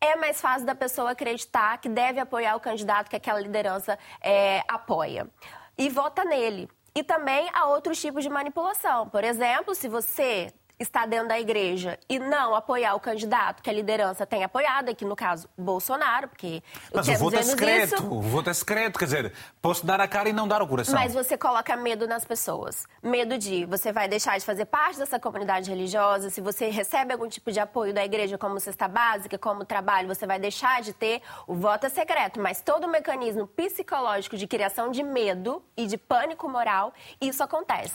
[0.00, 4.62] é mais fácil da pessoa acreditar que deve apoiar o candidato que aquela liderança é,
[4.68, 5.28] apoia.
[5.76, 6.68] E vota nele.
[6.94, 9.08] E também há outros tipos de manipulação.
[9.08, 13.72] Por exemplo, se você estar dentro da igreja e não apoiar o candidato que a
[13.72, 16.62] liderança tem apoiado, aqui no caso Bolsonaro, porque
[16.94, 20.06] mas o voto é secreto, isso, o voto é secreto, quer dizer, posso dar a
[20.06, 20.94] cara e não dar o coração.
[20.94, 25.18] Mas você coloca medo nas pessoas, medo de você vai deixar de fazer parte dessa
[25.18, 29.64] comunidade religiosa, se você recebe algum tipo de apoio da igreja como cesta básica, como
[29.64, 31.22] trabalho, você vai deixar de ter.
[31.46, 35.98] O voto é secreto, mas todo o mecanismo psicológico de criação de medo e de
[35.98, 37.94] pânico moral, isso acontece.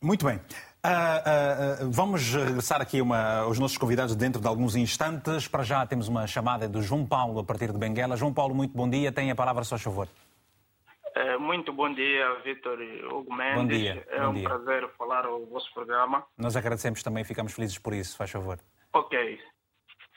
[0.00, 0.40] Muito bem.
[0.84, 5.46] Uh, uh, uh, vamos regressar aqui uma, aos nossos convidados dentro de alguns instantes.
[5.46, 8.16] Para já temos uma chamada do João Paulo a partir de Benguela.
[8.16, 9.12] João Paulo, muito bom dia.
[9.12, 10.08] Tem a palavra, só favor.
[11.14, 12.78] É, muito bom dia, Vitor
[13.12, 13.62] Hugo Mendes.
[13.62, 14.04] Bom dia.
[14.08, 14.48] É bom um dia.
[14.48, 16.24] prazer falar o vosso programa.
[16.36, 18.58] Nós agradecemos também, ficamos felizes por isso, faz favor.
[18.92, 19.40] Ok.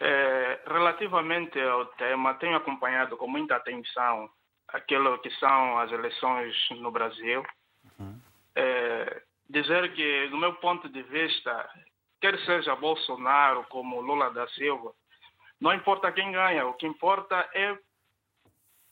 [0.02, 4.30] É, relativamente ao tema, tenho acompanhado com muita atenção
[4.70, 7.44] aquilo que são as eleições no Brasil.
[8.00, 8.20] Uhum.
[8.56, 11.70] É, dizer que, do meu ponto de vista,
[12.20, 14.94] quer seja Bolsonaro como Lula da Silva,
[15.60, 17.78] não importa quem ganha, o que importa é,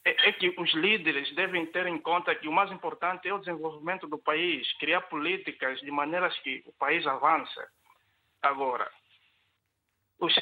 [0.05, 3.39] é, é, que os líderes devem ter em conta que o mais importante é o
[3.39, 7.59] desenvolvimento do país, criar políticas de maneiras que o país avance.
[8.41, 8.89] Agora,
[10.19, 10.33] os,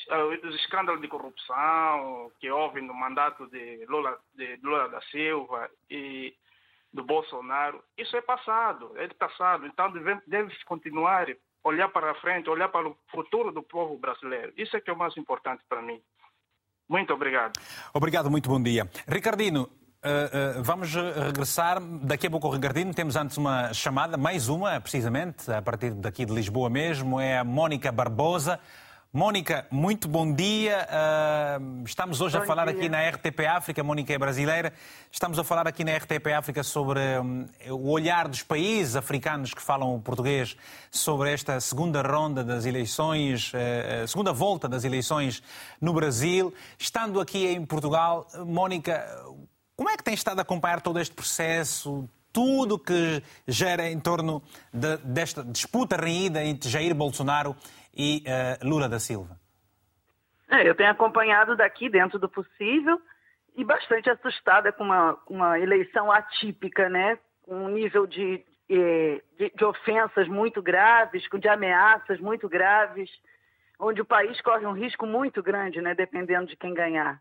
[0.43, 6.35] os escândalos de corrupção que houve no mandato de Lula, de Lula da Silva e
[6.93, 9.65] do Bolsonaro, isso é passado, é passado.
[9.65, 11.27] Então deve, deve continuar
[11.63, 14.51] olhar para frente, olhar para o futuro do povo brasileiro.
[14.57, 16.01] Isso é que é o mais importante para mim.
[16.89, 17.53] Muito obrigado.
[17.93, 18.89] Obrigado, muito bom dia.
[19.07, 19.69] Ricardino,
[20.03, 22.91] Uh, uh, vamos regressar daqui a pouco Ricardino.
[22.91, 27.19] Temos antes uma chamada, mais uma, precisamente, a partir daqui de Lisboa mesmo.
[27.19, 28.59] É a Mónica Barbosa.
[29.13, 30.87] Mónica, muito bom dia.
[30.87, 32.75] Uh, estamos hoje bom a falar dia.
[32.77, 33.83] aqui na RTP África.
[33.83, 34.71] Mónica é brasileira.
[35.11, 39.61] Estamos a falar aqui na RTP África sobre um, o olhar dos países africanos que
[39.61, 40.55] falam português
[40.89, 45.43] sobre esta segunda ronda das eleições, uh, segunda volta das eleições
[45.81, 46.53] no Brasil.
[46.79, 49.05] Estando aqui em Portugal, Mónica,
[49.75, 52.07] como é que tem estado a acompanhar todo este processo?
[52.31, 54.41] Tudo que gera em torno
[54.73, 57.57] de, desta disputa renhida entre Jair Bolsonaro
[57.95, 59.39] e uh, Lula da Silva?
[60.49, 63.01] É, eu tenho acompanhado daqui dentro do possível
[63.55, 67.17] e bastante assustada com uma, uma eleição atípica, né?
[67.43, 73.09] Com um nível de, de, de ofensas muito graves, de ameaças muito graves,
[73.79, 75.95] onde o país corre um risco muito grande, né?
[75.95, 77.19] Dependendo de quem ganhar.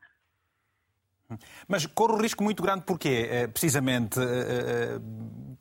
[1.69, 3.29] Mas corre um risco muito grande porquê?
[3.31, 4.99] Eh, precisamente, eh,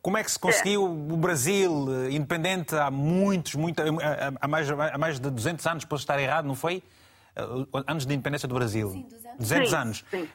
[0.02, 3.82] como é que se conseguiu o Brasil independente há muitos, muito,
[4.40, 6.82] há mais, há mais de 200 anos, posso estar errado, não foi?
[7.88, 8.90] Anos de independência do Brasil.
[8.92, 9.08] Sim,
[9.38, 10.06] 200, 200 sim, anos.
[10.10, 10.28] Sim.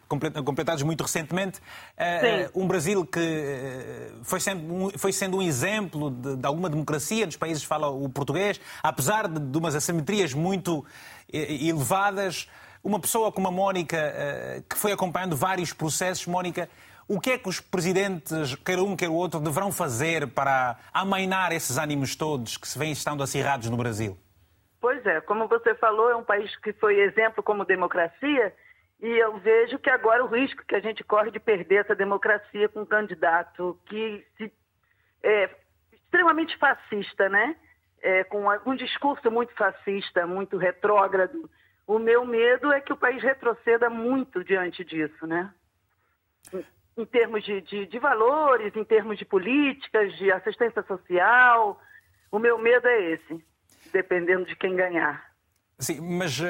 [0.45, 1.61] Completados muito recentemente.
[2.55, 3.21] Um Brasil que
[4.23, 8.09] foi sendo, foi sendo um exemplo de, de alguma democracia nos países que falam o
[8.09, 10.83] português, apesar de, de umas assimetrias muito
[11.31, 12.49] elevadas
[12.85, 16.69] uma pessoa como a Mónica, eh, que foi acompanhando vários processos, Mónica,
[17.09, 21.51] o que é que os presidentes, quer um, quer o outro, deverão fazer para amainar
[21.51, 24.17] esses ânimos todos que se vêm estando acirrados no Brasil?
[24.81, 28.55] Pois é, como você falou, é um país que foi exemplo como democracia
[29.01, 32.69] e eu vejo que agora o risco que a gente corre de perder essa democracia
[32.69, 34.53] com um candidato que se,
[35.23, 35.51] é
[35.91, 37.57] extremamente fascista, né?
[38.03, 41.51] É, com um discurso muito fascista, muito retrógrado,
[41.87, 45.53] o meu medo é que o país retroceda muito diante disso, né?
[46.97, 51.81] Em, termos de, de, de, valores, em termos de políticas, de assistência social.
[52.31, 53.45] O meu medo é esse,
[53.93, 55.35] dependendo de quem ganhar.
[55.79, 56.45] Sim, mas uh,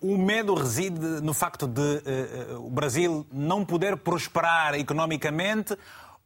[0.00, 5.76] o medo reside no facto de uh, o Brasil não poder prosperar economicamente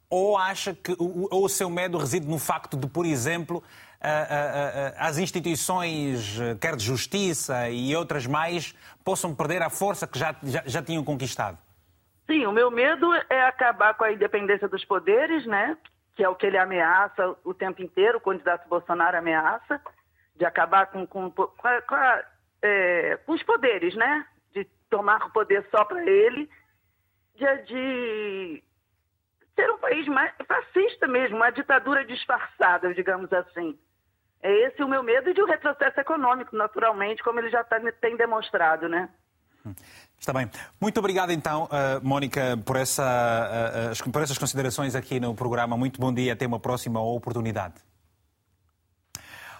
[0.09, 3.63] ou acha que ou o seu medo reside no facto de, por exemplo,
[4.97, 8.73] as instituições, quer de justiça e outras mais,
[9.03, 11.57] possam perder a força que já, já, já tinham conquistado?
[12.27, 15.77] Sim, o meu medo é acabar com a independência dos poderes, né?
[16.15, 19.81] que é o que ele ameaça o tempo inteiro, o candidato Bolsonaro ameaça,
[20.35, 22.23] de acabar com, com, com, a,
[22.61, 24.25] é, com os poderes, né?
[24.53, 26.49] De tomar o poder só para ele,
[27.35, 28.63] de, de,
[29.55, 33.77] ser um país mais fascista mesmo, uma ditadura disfarçada, digamos assim.
[34.41, 38.15] É esse o meu medo de um retrocesso econômico, naturalmente, como ele já tá, tem
[38.15, 39.09] demonstrado, né?
[40.19, 40.49] Está bem.
[40.79, 45.75] Muito obrigado, então, uh, Mónica, por, essa, uh, por essas considerações aqui no programa.
[45.75, 46.33] Muito bom dia.
[46.33, 47.75] Até uma próxima oportunidade.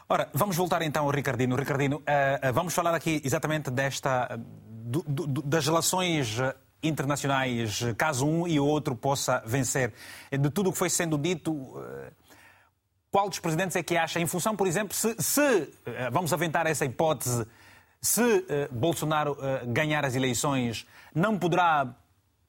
[0.07, 1.55] Ora, vamos voltar então ao Ricardino.
[1.55, 2.03] Ricardino,
[2.53, 4.39] vamos falar aqui exatamente desta,
[5.43, 6.38] das relações
[6.84, 9.93] internacionais, caso um e o outro possa vencer.
[10.32, 11.84] De tudo o que foi sendo dito
[13.16, 15.70] qual dos presidentes é que acha, em função, por exemplo, se, se
[16.11, 17.47] vamos aventar essa hipótese,
[18.01, 19.38] se Bolsonaro
[19.68, 21.95] ganhar as eleições, não poderá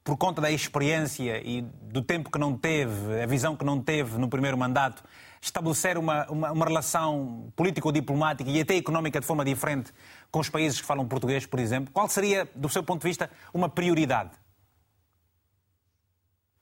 [0.03, 4.19] por conta da experiência e do tempo que não teve, a visão que não teve
[4.19, 5.05] no primeiro mandato,
[5.41, 9.93] estabelecer uma, uma, uma relação político-diplomática e até económica de forma diferente
[10.33, 11.93] com os países que falam português, por exemplo?
[11.93, 14.33] Qual seria, do seu ponto de vista, uma prioridade?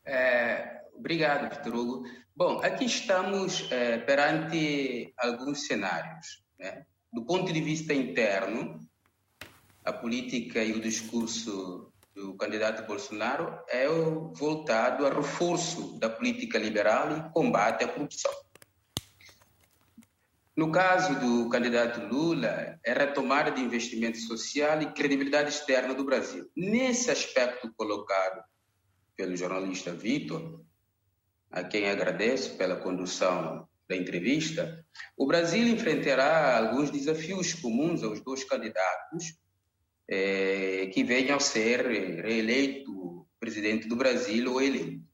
[0.05, 2.05] É, obrigado, Hugo.
[2.37, 6.43] Bom, aqui estamos é, perante alguns cenários.
[6.59, 6.85] Né?
[7.12, 8.80] Do ponto de vista interno,
[9.85, 17.16] a política e o discurso do candidato Bolsonaro é voltado ao reforço da política liberal
[17.16, 18.32] e combate à corrupção.
[20.57, 26.51] No caso do candidato Lula, é retomada de investimento social e credibilidade externa do Brasil.
[26.57, 28.43] Nesse aspecto colocado
[29.16, 30.64] pelo jornalista Vitor,
[31.55, 34.85] a quem agradeço pela condução da entrevista,
[35.17, 39.39] o Brasil enfrentará alguns desafios comuns aos dois candidatos
[40.09, 41.87] é, que venham a ser
[42.23, 45.05] reeleito presidente do Brasil ou eleito.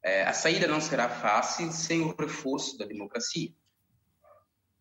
[0.00, 3.50] É, a saída não será fácil sem o reforço da democracia.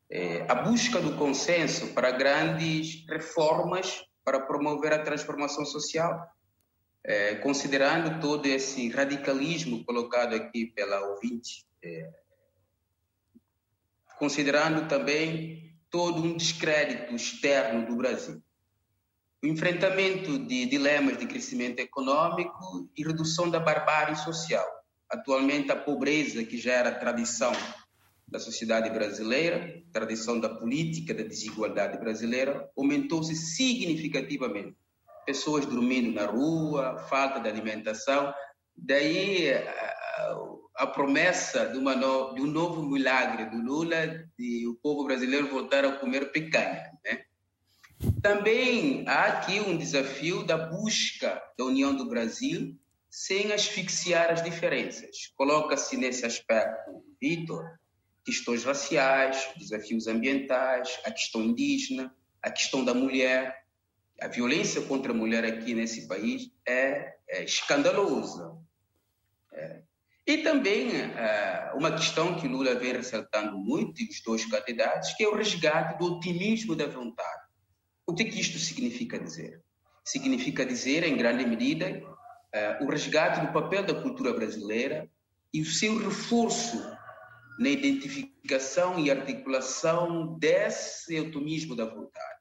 [0.07, 6.27] É, a busca do consenso para grandes reformas para promover a transformação social,
[7.05, 12.09] é, considerando todo esse radicalismo colocado aqui pela ouvinte, é,
[14.17, 18.41] considerando também todo um descrédito externo do Brasil
[19.45, 24.65] o enfrentamento de dilemas de crescimento econômico e redução da barbárie social.
[25.07, 27.51] Atualmente, a pobreza, que já era tradição
[28.27, 34.75] da sociedade brasileira, tradição da política da desigualdade brasileira, aumentou-se significativamente.
[35.25, 38.33] Pessoas dormindo na rua, falta de alimentação.
[38.75, 40.35] Daí a,
[40.77, 45.85] a promessa de, no, de, um novo milagre do Lula de o povo brasileiro voltar
[45.85, 46.91] a comer picanha.
[47.03, 47.23] Né?
[48.21, 52.77] Também há aqui um desafio da busca da união do Brasil
[53.09, 55.31] sem asfixiar as diferenças.
[55.37, 57.79] Coloca-se nesse aspecto, Vitor,
[58.25, 63.55] questões raciais, desafios ambientais, a questão indígena, a questão da mulher.
[64.21, 68.57] A violência contra a mulher aqui nesse país é, é escandalosa.
[69.53, 69.81] É.
[70.27, 75.23] E também é, uma questão que Lula vem ressaltando muito, e os dois candidatos, que
[75.23, 77.43] é o resgate do otimismo da vontade.
[78.07, 79.61] O que, é que isto significa dizer?
[80.03, 85.09] Significa dizer, em grande medida, uh, o resgate do papel da cultura brasileira
[85.53, 86.77] e o seu reforço
[87.59, 92.34] na identificação e articulação desse otimismo da vontade.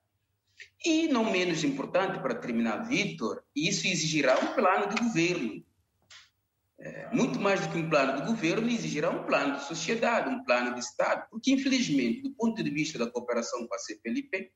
[0.85, 5.65] E, não menos importante, para terminar, Vitor, isso exigirá um plano de governo.
[6.79, 10.45] É, muito mais do que um plano de governo, exigirá um plano de sociedade, um
[10.45, 14.53] plano de Estado, porque, infelizmente, do ponto de vista da cooperação com a CPLP,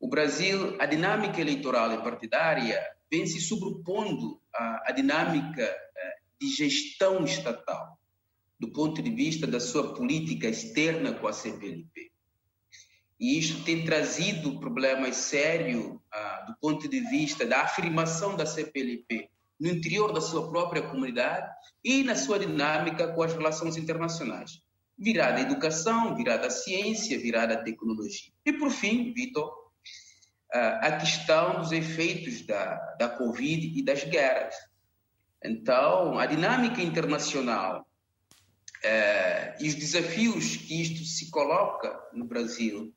[0.00, 2.80] o Brasil, a dinâmica eleitoral e partidária
[3.10, 7.98] vem se sobrepondo à, à dinâmica eh, de gestão estatal,
[8.58, 12.15] do ponto de vista da sua política externa com a CPLP.
[13.18, 19.30] E isso tem trazido problemas sérios ah, do ponto de vista da afirmação da CPLP
[19.58, 21.50] no interior da sua própria comunidade
[21.82, 24.60] e na sua dinâmica com as relações internacionais.
[24.98, 28.30] Virada à educação, virada à ciência, virada à tecnologia.
[28.44, 29.50] E, por fim, Vitor,
[30.52, 34.54] a questão dos efeitos da, da Covid e das guerras.
[35.44, 37.86] Então, a dinâmica internacional
[38.82, 42.94] é, e os desafios que isto se coloca no Brasil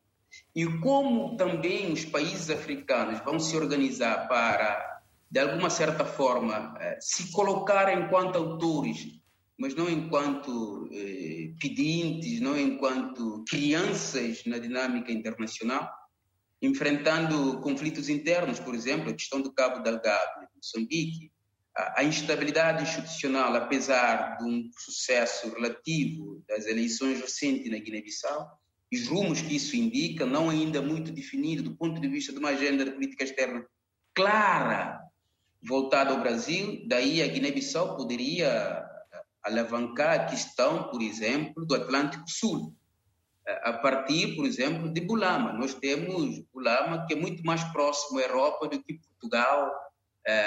[0.55, 6.97] e como também os países africanos vão se organizar para, de alguma certa forma, é,
[6.99, 9.19] se colocar enquanto autores,
[9.57, 15.89] mas não enquanto é, pedintes, não enquanto crianças na dinâmica internacional,
[16.61, 21.31] enfrentando conflitos internos, por exemplo, a questão do Cabo Delgado, de Moçambique,
[21.95, 28.59] a instabilidade institucional, apesar de um sucesso relativo das eleições recentes na Guiné-Bissau,
[28.91, 32.49] os rumos que isso indica, não ainda muito definido do ponto de vista de uma
[32.49, 33.65] agenda de política externa
[34.15, 34.99] clara
[35.61, 38.83] voltada ao Brasil, daí a Guiné-Bissau poderia
[39.43, 42.73] alavancar a questão, por exemplo, do Atlântico Sul,
[43.63, 45.53] a partir, por exemplo, de Bulama.
[45.53, 49.71] Nós temos Bulama que é muito mais próximo à Europa do que Portugal,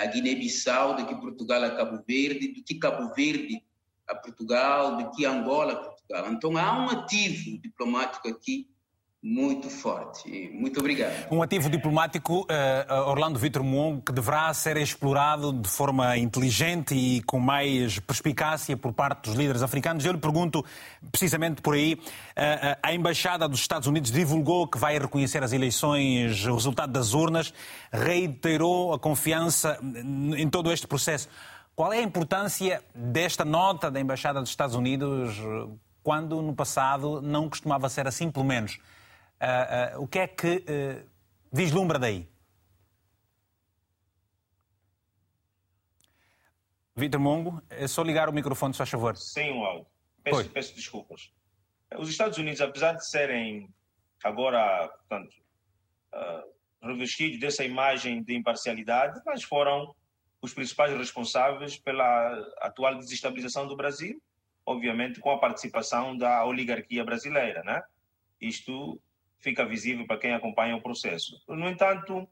[0.03, 3.63] a Guiné-Bissau, do que Portugal a Cabo Verde, do que Cabo Verde
[4.09, 5.77] a Portugal, do que Angola a
[6.13, 6.31] Portugal.
[6.31, 8.69] Então há um ativo diplomático aqui
[9.25, 10.51] muito forte.
[10.53, 11.31] Muito obrigado.
[11.31, 17.23] Um ativo diplomático, uh, Orlando Vitor Mongo, que deverá ser explorado de forma inteligente e
[17.23, 20.05] com mais perspicácia por parte dos líderes africanos.
[20.05, 20.65] Eu lhe pergunto,
[21.13, 26.45] precisamente por aí, uh, a Embaixada dos Estados Unidos divulgou que vai reconhecer as eleições,
[26.45, 27.55] o resultado das urnas,
[27.93, 29.79] reiterou a confiança
[30.37, 31.29] em todo este processo.
[31.77, 35.39] Qual é a importância desta nota da Embaixada dos Estados Unidos
[36.03, 38.79] quando no passado não costumava ser assim, pelo menos?
[39.41, 41.11] Uh, uh, o que é que uh,
[41.53, 42.29] vislumbra daí?
[46.95, 49.17] Vitor Mongo, é só ligar o microfone, se faz favor.
[49.17, 49.87] Sem o áudio.
[50.23, 51.33] Peço, peço, desculpas.
[51.99, 53.69] Os Estados Unidos, apesar de serem
[54.23, 55.35] agora, portanto,
[56.83, 59.95] revestidos dessa imagem de imparcialidade, mas foram
[60.41, 64.21] os principais responsáveis pela atual desestabilização do Brasil,
[64.65, 67.83] obviamente com a participação da oligarquia brasileira, né?
[68.41, 69.01] Isto
[69.39, 71.41] fica visível para quem acompanha o processo.
[71.49, 72.29] No entanto,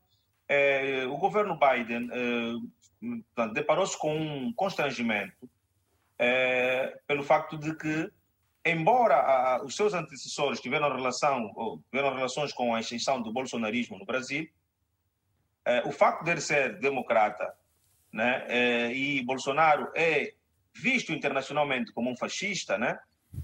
[0.48, 5.50] eh, o governo Biden eh, deparou-se com um constrangimento
[6.18, 8.10] eh, pelo facto de que,
[8.64, 13.98] embora a, os seus antecessores tiveram relação ou tiveram relações com a extinção do bolsonarismo
[13.98, 14.48] no Brasil,
[15.84, 17.54] o facto de ele ser democrata,
[18.12, 20.34] né, e Bolsonaro é
[20.74, 22.98] visto internacionalmente como um fascista, né?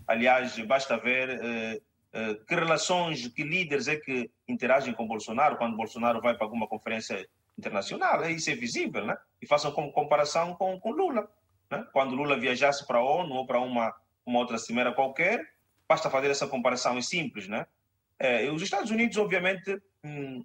[0.07, 1.81] Aliás, basta ver eh,
[2.13, 6.67] eh, que relações, que líderes é que interagem com Bolsonaro quando Bolsonaro vai para alguma
[6.67, 8.23] conferência internacional.
[8.25, 9.17] É, isso é visível, né?
[9.41, 11.29] E façam como comparação com, com Lula.
[11.71, 11.87] Né?
[11.93, 15.45] Quando Lula viajasse para a ONU ou para uma, uma outra cimeira qualquer,
[15.89, 17.67] basta fazer essa comparação, é simples, né?
[18.19, 20.45] É, os Estados Unidos, obviamente, hum,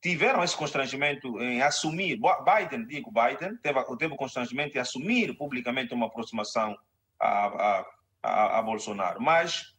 [0.00, 5.92] tiveram esse constrangimento em assumir, Biden, digo Biden, teve, teve o constrangimento em assumir publicamente
[5.92, 6.76] uma aproximação
[7.20, 7.86] a, a,
[8.22, 9.20] a, a Bolsonaro.
[9.20, 9.74] Mas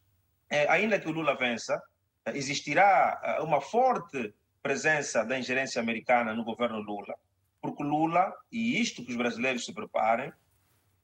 [0.50, 1.80] é, ainda que o Lula vença,
[2.26, 7.14] existirá é, uma forte presença da ingerência americana no governo Lula,
[7.62, 10.32] porque Lula, e isto que os brasileiros se preparem,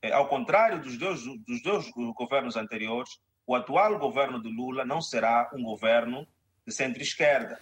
[0.02, 5.00] é, ao contrário dos dois, dos dois governos anteriores, o atual governo de Lula não
[5.00, 6.26] será um governo
[6.66, 7.58] de centro-esquerda.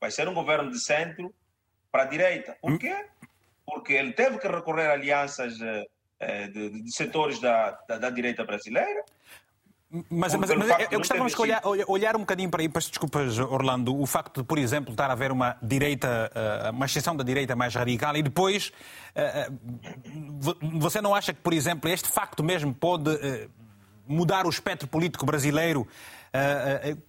[0.00, 1.32] Vai ser um governo de centro
[1.92, 2.56] para a direita.
[2.60, 3.06] Por quê?
[3.66, 5.88] Porque ele teve que recorrer a alianças de,
[6.52, 9.04] de, de setores da, da, da direita brasileira,
[10.08, 14.00] mas, mas, mas eu gostávamos de olhar, olhar um bocadinho para aí, peço desculpas, Orlando,
[14.00, 17.56] o facto de, por exemplo, estar a haver uma direita, eh, uma exceção da direita
[17.56, 18.72] mais radical e depois
[19.16, 19.52] eh, eh,
[20.74, 23.10] você não acha que, por exemplo, este facto mesmo pode
[24.06, 25.88] mudar o espectro político brasileiro?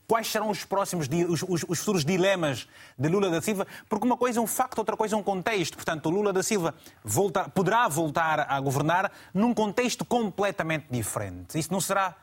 [0.08, 2.68] Quais serão os próximos, os, os, os futuros dilemas
[2.98, 3.68] de Lula da Silva?
[3.88, 5.76] Porque uma coisa é um facto, outra coisa é um contexto.
[5.76, 11.58] Portanto, Lula da Silva volta, poderá voltar a governar num contexto completamente diferente.
[11.58, 12.16] Isso não será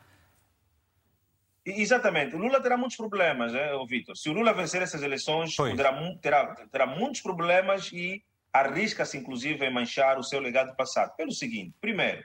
[1.77, 2.35] Exatamente.
[2.35, 4.17] O Lula terá muitos problemas, é, Vitor.
[4.17, 8.23] Se o Lula vencer essas eleições, terá, terá, terá muitos problemas e
[8.53, 11.15] arrisca-se, inclusive, em manchar o seu legado passado.
[11.17, 12.25] Pelo seguinte: primeiro,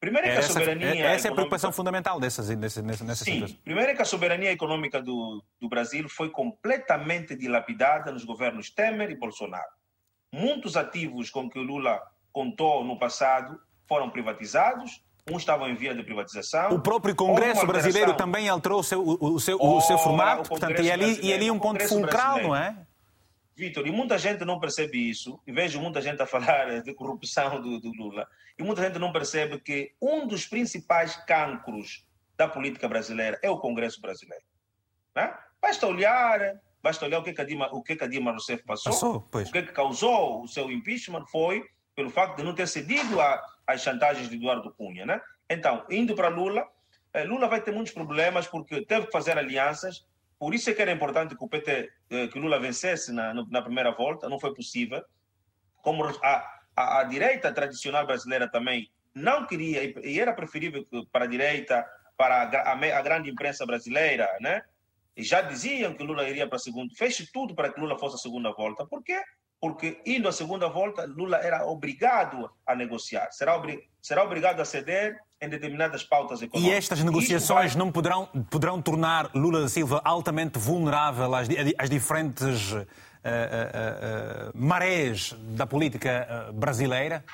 [0.00, 0.88] primeiro é que essa, a soberania.
[0.88, 1.28] Essa econômica...
[1.28, 3.60] é a preocupação fundamental dessas, nessas, nessas Sim, situações.
[3.64, 9.10] primeiro é que a soberania econômica do, do Brasil foi completamente dilapidada nos governos Temer
[9.10, 9.70] e Bolsonaro.
[10.32, 12.00] Muitos ativos com que o Lula
[12.32, 16.70] contou no passado foram privatizados uns estavam em via de privatização.
[16.70, 20.90] O próprio Congresso brasileiro também alterou o seu, o seu, o seu formato, portanto, e
[20.90, 22.76] ali, e ali um ponto fulcral, não é?
[23.58, 27.60] Vitor, e muita gente não percebe isso, e vejo muita gente a falar de corrupção
[27.60, 32.06] do, do, Lula, e muita gente não percebe que um dos principais cancros
[32.36, 34.44] da política brasileira é o Congresso brasileiro.
[35.12, 35.36] Né?
[35.60, 38.62] Basta olhar, basta olhar o que, que a Dilma, o que, que a Dilma Rousseff
[38.62, 41.64] passou, passou o que, que causou o seu impeachment foi
[41.96, 43.18] pelo facto de não ter cedido
[43.66, 45.04] às chantagens de Eduardo Cunha.
[45.04, 45.20] Né?
[45.50, 46.64] Então, indo para Lula,
[47.12, 50.06] eh, Lula vai ter muitos problemas porque teve que fazer alianças.
[50.38, 53.62] Por isso é que era importante que o PT, eh, que Lula vencesse na, na
[53.62, 55.02] primeira volta, não foi possível.
[55.82, 61.28] Como a, a, a direita tradicional brasileira também não queria, e era preferível para a
[61.28, 61.84] direita,
[62.16, 64.62] para a, a, grande imprensa brasileira, né?
[65.16, 68.14] E já diziam que Lula iria para a segunda, fez tudo para que Lula fosse
[68.14, 68.86] a segunda volta.
[68.86, 69.20] Por quê?
[69.60, 74.64] Porque indo à segunda volta, Lula era obrigado a negociar, será, obri será obrigado a
[74.64, 76.74] ceder em determinadas pautas econômicas.
[76.74, 77.78] E estas negociações vai...
[77.78, 81.48] não poderão, poderão tornar Lula da Silva altamente vulnerável às,
[81.78, 82.86] às diferentes uh, uh, uh,
[84.54, 87.24] marés da política brasileira?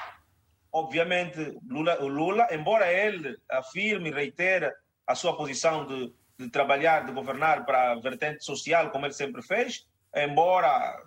[0.73, 4.73] Obviamente, Lula, o Lula, embora ele afirme e reitere
[5.07, 9.41] a sua posição de, de trabalhar, de governar para a vertente social, como ele sempre
[9.43, 11.01] fez, embora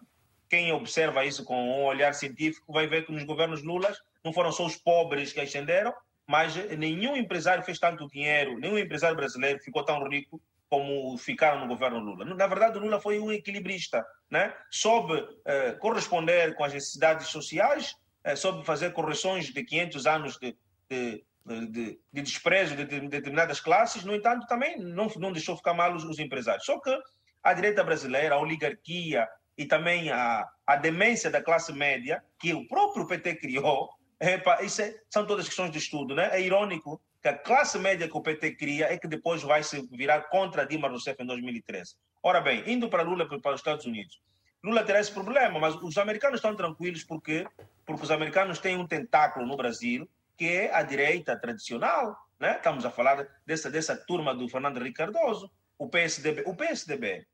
[0.50, 3.94] quem observa isso com um olhar científico vai ver que nos governos Lula
[4.24, 5.94] não foram só os pobres que ascenderam,
[6.26, 11.68] mas nenhum empresário fez tanto dinheiro, nenhum empresário brasileiro ficou tão rico como ficaram no
[11.68, 12.26] governo Lula.
[12.26, 14.54] Na verdade, Lula foi um equilibrista, né?
[14.70, 20.58] soube eh, corresponder com as necessidades sociais, eh, soube fazer correções de 500 anos de,
[20.90, 21.24] de,
[21.70, 26.04] de, de desprezo de, determinadas classes, no entanto, também não, não deixou ficar mal os,
[26.04, 26.66] os, empresários.
[26.66, 26.94] Só que
[27.42, 29.26] a direita brasileira, a oligarquia
[29.58, 33.90] e também a, a demência da classe média, que o próprio PT criou,
[34.20, 36.30] Epa, isso é, são todas questões de estudo, né?
[36.32, 39.82] É irônico que a classe média que o PT cria é que depois vai se
[39.92, 41.96] virar contra Dilma Rousseff em 2013.
[42.24, 44.20] Ora bem, indo para Lula para os Estados Unidos,
[44.64, 47.48] Lula terá esse problema, mas os americanos estão tranquilos porque
[47.86, 52.58] porque os americanos têm um tentáculo no Brasil que é a direita tradicional, né?
[52.58, 57.26] Estamos a falar dessa dessa turma do Fernando Henrique Cardoso, o PSDB, o PSDB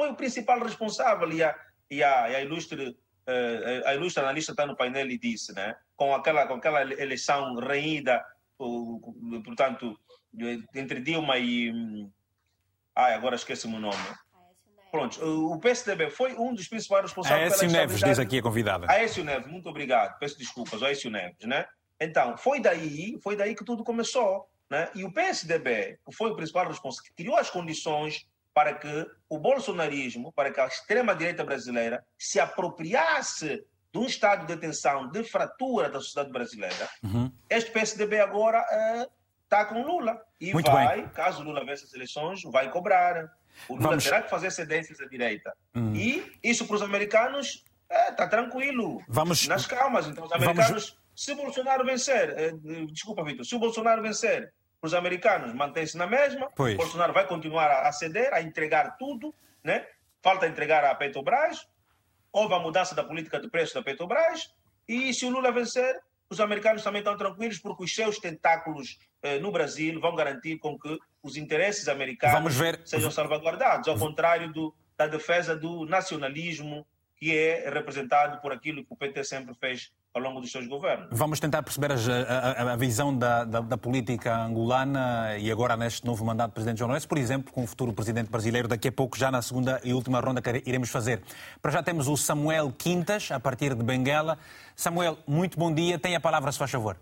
[0.00, 1.54] foi o principal responsável e a,
[1.90, 5.76] e a, e a ilustre uh, a ilustre analista está no painel e disse, né?
[5.94, 8.24] com aquela, com aquela eleição reída,
[9.44, 9.94] portanto,
[10.74, 11.70] entre Dilma e.
[12.96, 14.02] Ai, agora esqueci-me o nome.
[14.90, 18.90] Pronto, o PSDB foi um dos principais responsáveis Aécio Neves, diz aqui a convidada.
[18.90, 21.66] Aécio Neves, muito obrigado, peço desculpas, Aécio Neves, né?
[22.00, 24.90] Então, foi daí, foi daí que tudo começou, né?
[24.94, 29.38] E o PSDB, que foi o principal responsável, que criou as condições para que o
[29.38, 35.88] bolsonarismo, para que a extrema-direita brasileira se apropriasse de um estado de tensão, de fratura
[35.88, 37.30] da sociedade brasileira, uhum.
[37.48, 38.64] este PSDB agora
[39.44, 40.20] está uh, com Lula.
[40.40, 41.08] E Muito vai, bem.
[41.08, 43.30] caso Lula vença as eleições, vai cobrar.
[43.68, 44.04] O Lula Vamos...
[44.04, 45.52] terá que fazer cedências à direita.
[45.74, 45.94] Uhum.
[45.94, 47.64] E isso para os americanos
[48.08, 49.46] está é, tranquilo, Vamos...
[49.48, 50.06] nas calmas.
[50.06, 50.98] Então os americanos, Vamos...
[51.14, 52.52] se Bolsonaro vencer, eh,
[52.92, 54.52] desculpa, Vitor, se o Bolsonaro vencer,
[54.82, 56.76] os americanos mantêm-se na mesma, pois.
[56.76, 59.86] Bolsonaro vai continuar a, ceder, a entregar tudo, né?
[60.22, 61.66] falta entregar a Petrobras,
[62.32, 64.54] houve a mudança da política de preços da Petrobras
[64.88, 69.38] e se o Lula vencer, os americanos também estão tranquilos porque os seus tentáculos eh,
[69.38, 72.54] no Brasil vão garantir com que os interesses americanos
[72.84, 76.86] sejam salvaguardados, ao contrário do, da defesa do nacionalismo
[77.16, 81.06] que é representado por aquilo que o PT sempre fez ao longo dos seus governos.
[81.10, 86.04] Vamos tentar perceber a, a, a visão da, da, da, política angolana e agora neste
[86.04, 88.92] novo mandato do Presidente João Lourenço, por exemplo, com o futuro Presidente brasileiro, daqui a
[88.92, 91.22] pouco, já na segunda e última ronda que iremos fazer.
[91.62, 94.36] Para já temos o Samuel Quintas, a partir de Benguela.
[94.74, 95.98] Samuel, muito bom dia.
[95.98, 96.96] Tem a palavra, se faz favor.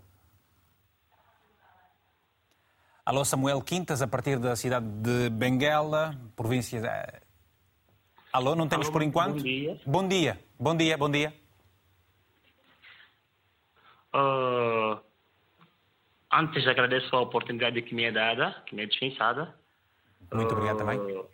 [3.03, 7.21] Alô, Samuel Quintas, a partir da cidade de Benguela, província...
[8.31, 9.37] Alô, não temos Alô, por enquanto?
[9.37, 9.79] Bom dia.
[9.83, 11.38] Bom dia, bom dia, bom dia.
[14.13, 14.99] Uh,
[16.31, 19.53] antes agradeço a oportunidade que me é dada, que me é dispensada.
[20.33, 21.25] Muito obrigado uh, também.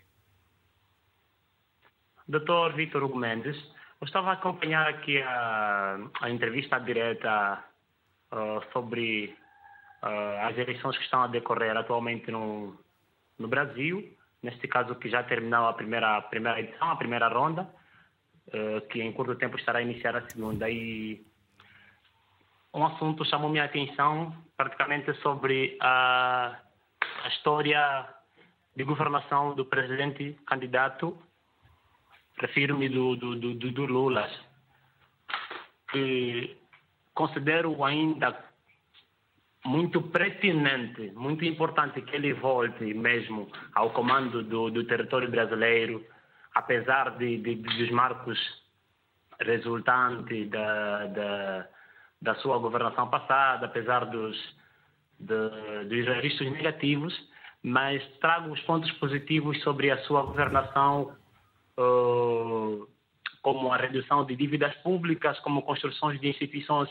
[2.28, 3.56] Doutor Vitor Hugo Mendes,
[4.02, 7.64] eu estava a acompanhar aqui a, a entrevista direta
[8.32, 9.36] uh, sobre
[10.42, 12.78] as eleições que estão a decorrer atualmente no,
[13.40, 17.68] no Brasil, neste caso que já terminou a primeira, a primeira edição, a primeira ronda,
[18.92, 20.70] que em curto tempo estará a iniciar a segunda.
[20.70, 21.26] E
[22.76, 26.60] um assunto chamou minha atenção praticamente sobre a,
[27.24, 28.06] a história
[28.76, 31.18] de governação do presidente candidato,
[32.38, 34.30] refiro-me do, do, do, do Lula,
[35.90, 36.58] que
[37.14, 38.44] considero ainda
[39.64, 46.06] muito pertinente, muito importante que ele volte mesmo ao comando do, do território brasileiro,
[46.54, 48.38] apesar de, de, dos marcos
[49.40, 51.75] resultantes da, da
[52.26, 54.36] da sua governação passada, apesar dos,
[55.20, 57.14] de, dos registros negativos,
[57.62, 61.16] mas trago os pontos positivos sobre a sua governação,
[61.78, 62.88] uh,
[63.42, 66.90] como a redução de dívidas públicas, como construções de instituições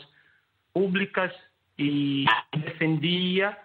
[0.73, 1.31] públicas
[1.77, 2.23] e
[2.55, 3.57] defendia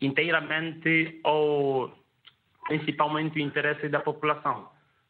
[0.00, 1.92] inteiramente ou
[2.66, 4.68] principalmente o interesse da população,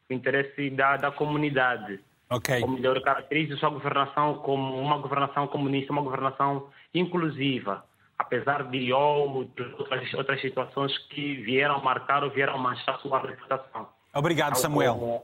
[0.09, 1.99] o interesse da, da comunidade.
[2.35, 2.61] Okay.
[2.63, 7.83] Ou melhor, caracteriza sua governação como uma governação comunista, uma governação inclusiva,
[8.17, 13.87] apesar de outras, outras situações que vieram marcar ou vieram manchar sua reputação.
[14.13, 15.23] Obrigado, Samuel.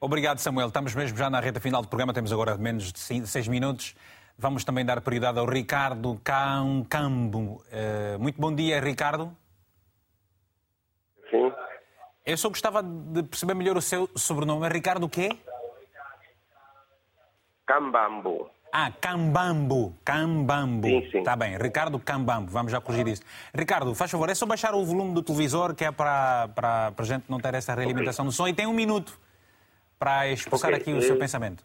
[0.00, 0.68] Obrigado, Samuel.
[0.68, 3.94] Estamos mesmo já na reta final do programa, temos agora menos de seis minutos.
[4.38, 7.62] Vamos também dar prioridade ao Ricardo Cancambo.
[7.68, 9.36] Uh, muito bom dia, Ricardo.
[11.30, 11.52] Sim.
[12.24, 14.66] Eu só gostava de perceber melhor o seu sobrenome.
[14.66, 15.28] É Ricardo o quê?
[17.66, 18.50] Cambambo.
[18.72, 19.94] Ah, Cambambo.
[20.04, 20.88] Cambambo.
[20.88, 21.18] Sim, sim.
[21.18, 21.58] Está bem.
[21.58, 22.50] Ricardo Cambambo.
[22.50, 23.22] Vamos já corrigir isso.
[23.54, 27.04] Ricardo, faz favor, é só baixar o volume do televisor, que é para, para, para
[27.04, 28.32] a gente não ter essa realimentação okay.
[28.32, 28.48] do som.
[28.48, 29.18] E tem um minuto
[29.98, 30.80] para expressar okay.
[30.80, 31.62] aqui o seu pensamento.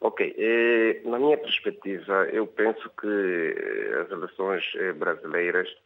[0.00, 0.34] Ok.
[0.38, 3.54] Eh, na minha perspectiva, eu penso que
[4.02, 5.85] as eleições eh, brasileiras eh,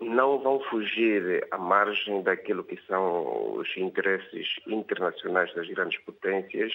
[0.00, 6.72] não vão fugir à margem daquilo que são os interesses internacionais das grandes potências.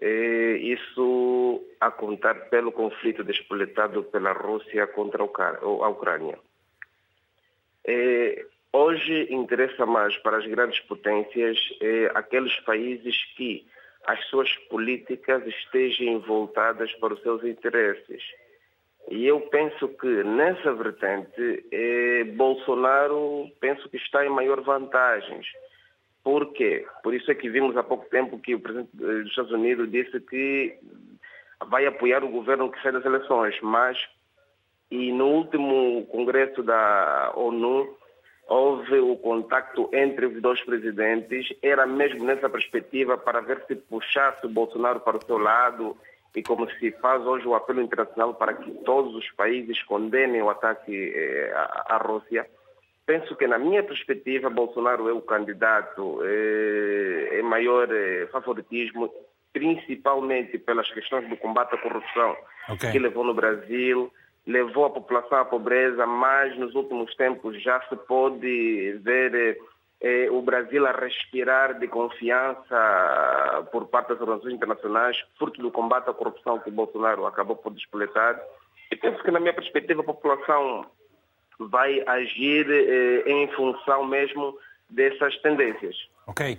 [0.00, 6.38] Isso a contar pelo conflito despoletado pela Rússia contra a Ucrânia.
[8.72, 11.58] Hoje interessa mais para as grandes potências
[12.14, 13.66] aqueles países que
[14.06, 18.22] as suas políticas estejam voltadas para os seus interesses
[19.08, 25.46] e eu penso que nessa vertente, eh, Bolsonaro penso que está em maior vantagens.
[26.24, 26.84] Por quê?
[27.04, 30.18] Por isso é que vimos há pouco tempo que o presidente dos Estados Unidos disse
[30.20, 30.76] que
[31.68, 33.96] vai apoiar o governo que sai das eleições, mas
[34.90, 37.96] e no último congresso da ONU
[38.48, 44.46] houve o contacto entre os dois presidentes, era mesmo nessa perspectiva para ver se puxasse
[44.46, 45.96] o Bolsonaro para o seu lado
[46.36, 50.50] e como se faz hoje o apelo internacional para que todos os países condenem o
[50.50, 52.46] ataque eh, à, Rússia,
[53.06, 59.10] penso que, na minha perspectiva, Bolsonaro é o candidato eh, em maior eh, favoritismo,
[59.50, 62.36] principalmente pelas questões do combate à corrupção
[62.68, 62.92] okay.
[62.92, 64.12] que levou no Brasil,
[64.46, 69.58] levou a população à pobreza, mas nos últimos tempos já se pode ver
[70.00, 76.10] eh, o Brasil a respirar de confiança por parte das organizações internacionais, fruto do combate
[76.10, 78.40] à corrupção que Bolsonaro acabou por despletar.
[78.90, 80.86] E penso que, na minha perspectiva, a população
[81.58, 84.56] vai agir eh, em função mesmo
[84.90, 85.96] dessas tendências.
[86.26, 86.58] Ok.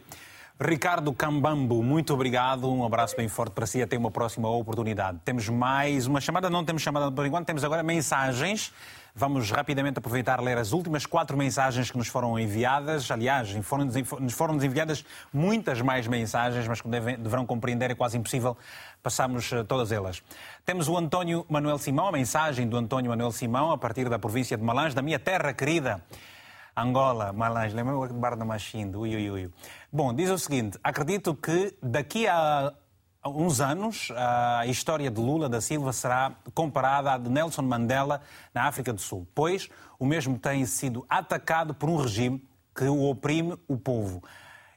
[0.60, 2.68] Ricardo Cambambo, muito obrigado.
[2.68, 3.80] Um abraço bem forte para si.
[3.80, 5.20] Até uma próxima oportunidade.
[5.24, 8.74] Temos mais uma chamada, não temos chamada por enquanto, temos agora mensagens.
[9.20, 13.10] Vamos rapidamente aproveitar e ler as últimas quatro mensagens que nos foram enviadas.
[13.10, 15.04] Aliás, nos foram enviadas
[15.34, 18.56] muitas mais mensagens, mas como devem, deverão compreender, é quase impossível
[19.02, 20.22] passarmos eh, todas elas.
[20.64, 24.56] Temos o António Manuel Simão, a mensagem do António Manuel Simão, a partir da província
[24.56, 26.00] de Malange, da minha terra querida.
[26.76, 29.50] Angola, Malange, lembra o bar da Machindo, ui, ui, ui.
[29.92, 32.72] Bom, diz o seguinte, acredito que daqui a
[33.28, 38.22] uns anos a história de Lula da Silva será comparada à de Nelson Mandela
[38.54, 42.44] na África do Sul, pois o mesmo tem sido atacado por um regime
[42.76, 44.24] que o oprime o povo.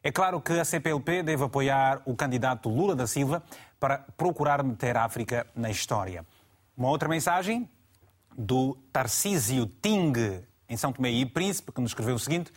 [0.02, 3.42] É claro que a CPLP deve apoiar o candidato Lula da Silva
[3.78, 6.24] para procurar meter a África na história.
[6.76, 7.68] Uma outra mensagem
[8.36, 10.12] do Tarcísio Ting,
[10.68, 12.50] em São Tomé e Príncipe, que nos escreveu o seguinte: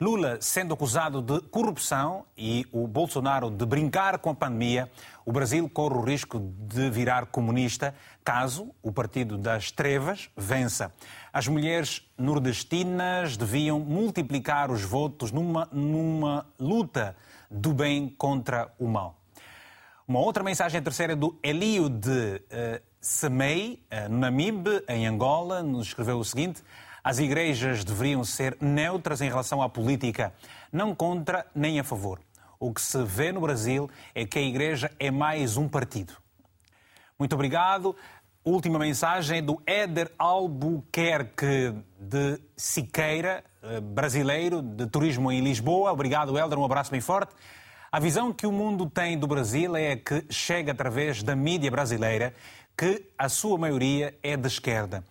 [0.00, 4.90] Lula sendo acusado de corrupção e o Bolsonaro de brincar com a pandemia,
[5.24, 7.94] o Brasil corre o risco de virar comunista
[8.24, 10.92] caso o Partido das Trevas vença.
[11.32, 17.16] As mulheres nordestinas deviam multiplicar os votos numa, numa luta
[17.48, 19.20] do bem contra o mal.
[20.06, 26.18] Uma outra mensagem terceira do Elio de uh, Semei, uh, Namibe, em Angola, nos escreveu
[26.18, 26.62] o seguinte:
[27.04, 30.32] as igrejas deveriam ser neutras em relação à política,
[30.72, 32.18] não contra nem a favor.
[32.58, 36.14] O que se vê no Brasil é que a igreja é mais um partido.
[37.18, 37.94] Muito obrigado.
[38.42, 45.92] Última mensagem do Éder Albuquerque de Siqueira, eh, brasileiro de turismo em Lisboa.
[45.92, 46.58] Obrigado, Éder.
[46.58, 47.34] Um abraço bem forte.
[47.92, 52.34] A visão que o mundo tem do Brasil é que chega através da mídia brasileira,
[52.76, 55.04] que a sua maioria é de esquerda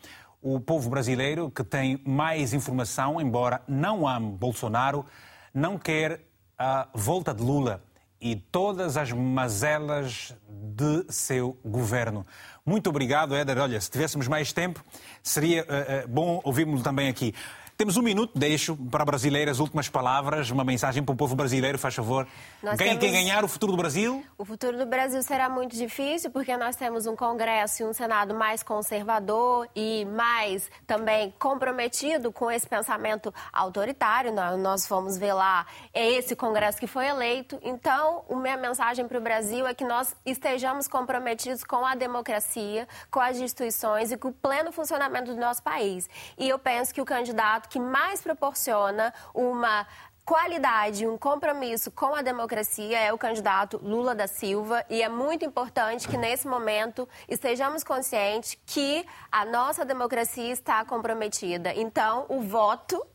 [0.44, 5.06] o povo brasileiro, que tem mais informação, embora não ame Bolsonaro,
[5.54, 6.20] não quer
[6.60, 7.82] a volta de Lula
[8.20, 12.26] e todas as mazelas de seu governo.
[12.66, 13.58] Muito obrigado, Éder.
[13.58, 14.84] Olha, se tivéssemos mais tempo,
[15.22, 17.34] seria uh, uh, bom ouvirmos também aqui.
[17.76, 21.96] Temos um minuto, deixo para brasileiras últimas palavras, uma mensagem para o povo brasileiro, faz
[21.96, 22.28] favor.
[22.62, 23.04] Nós Quem temos...
[23.04, 24.24] quer ganhar o futuro do Brasil?
[24.38, 28.36] O futuro do Brasil será muito difícil, porque nós temos um Congresso e um Senado
[28.36, 34.32] mais conservador e mais também comprometido com esse pensamento autoritário.
[34.32, 37.60] Nós fomos ver lá, é esse Congresso que foi eleito.
[37.64, 42.88] Então, a minha mensagem para o Brasil é que nós estejamos comprometidos com a democracia,
[43.10, 46.08] com as instituições e com o pleno funcionamento do nosso país.
[46.38, 49.88] E eu penso que o candidato candidato que mais proporciona uma
[50.26, 55.44] qualidade, um compromisso com a democracia é o candidato Lula da Silva e é muito
[55.44, 61.74] importante que nesse momento estejamos conscientes que a nossa democracia está comprometida.
[61.76, 63.06] Então, o voto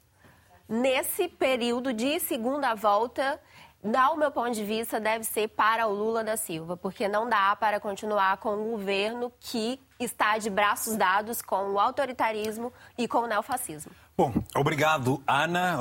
[0.69, 3.41] nesse período de segunda volta
[3.83, 7.55] do meu ponto de vista, deve ser para o Lula da Silva, porque não dá
[7.55, 13.19] para continuar com um governo que está de braços dados com o autoritarismo e com
[13.19, 13.93] o neofascismo.
[14.21, 15.81] Bom, obrigado, Ana.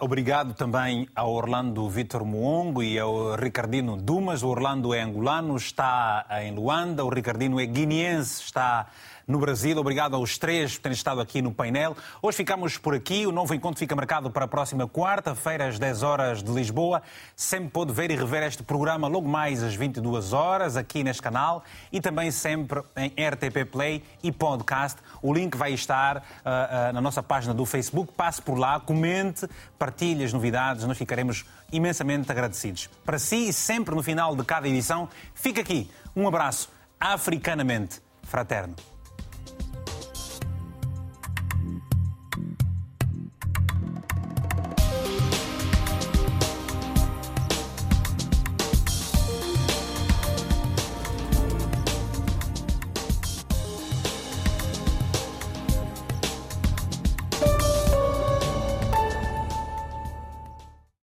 [0.00, 4.42] Obrigado também ao Orlando Vitor Muongo e ao Ricardino Dumas.
[4.42, 7.04] O Orlando é angolano, está em Luanda.
[7.04, 8.86] O Ricardino é guineense, está
[9.26, 9.76] no Brasil.
[9.78, 11.96] Obrigado aos três por terem estado aqui no painel.
[12.22, 13.26] Hoje ficamos por aqui.
[13.26, 17.02] O novo encontro fica marcado para a próxima quarta-feira, às 10 horas de Lisboa.
[17.36, 21.64] Sempre pode ver e rever este programa logo mais às 22 horas aqui neste canal
[21.92, 24.98] e também sempre em RTP Play e podcast.
[25.22, 28.12] O link vai estar uh, uh, na nossa página do Facebook.
[28.12, 29.48] Passe por lá, comente,
[29.78, 30.84] partilhe as novidades.
[30.84, 32.88] Nós ficaremos imensamente agradecidos.
[33.04, 36.70] Para si e sempre no final de cada edição, fica aqui um abraço
[37.00, 38.74] africanamente fraterno.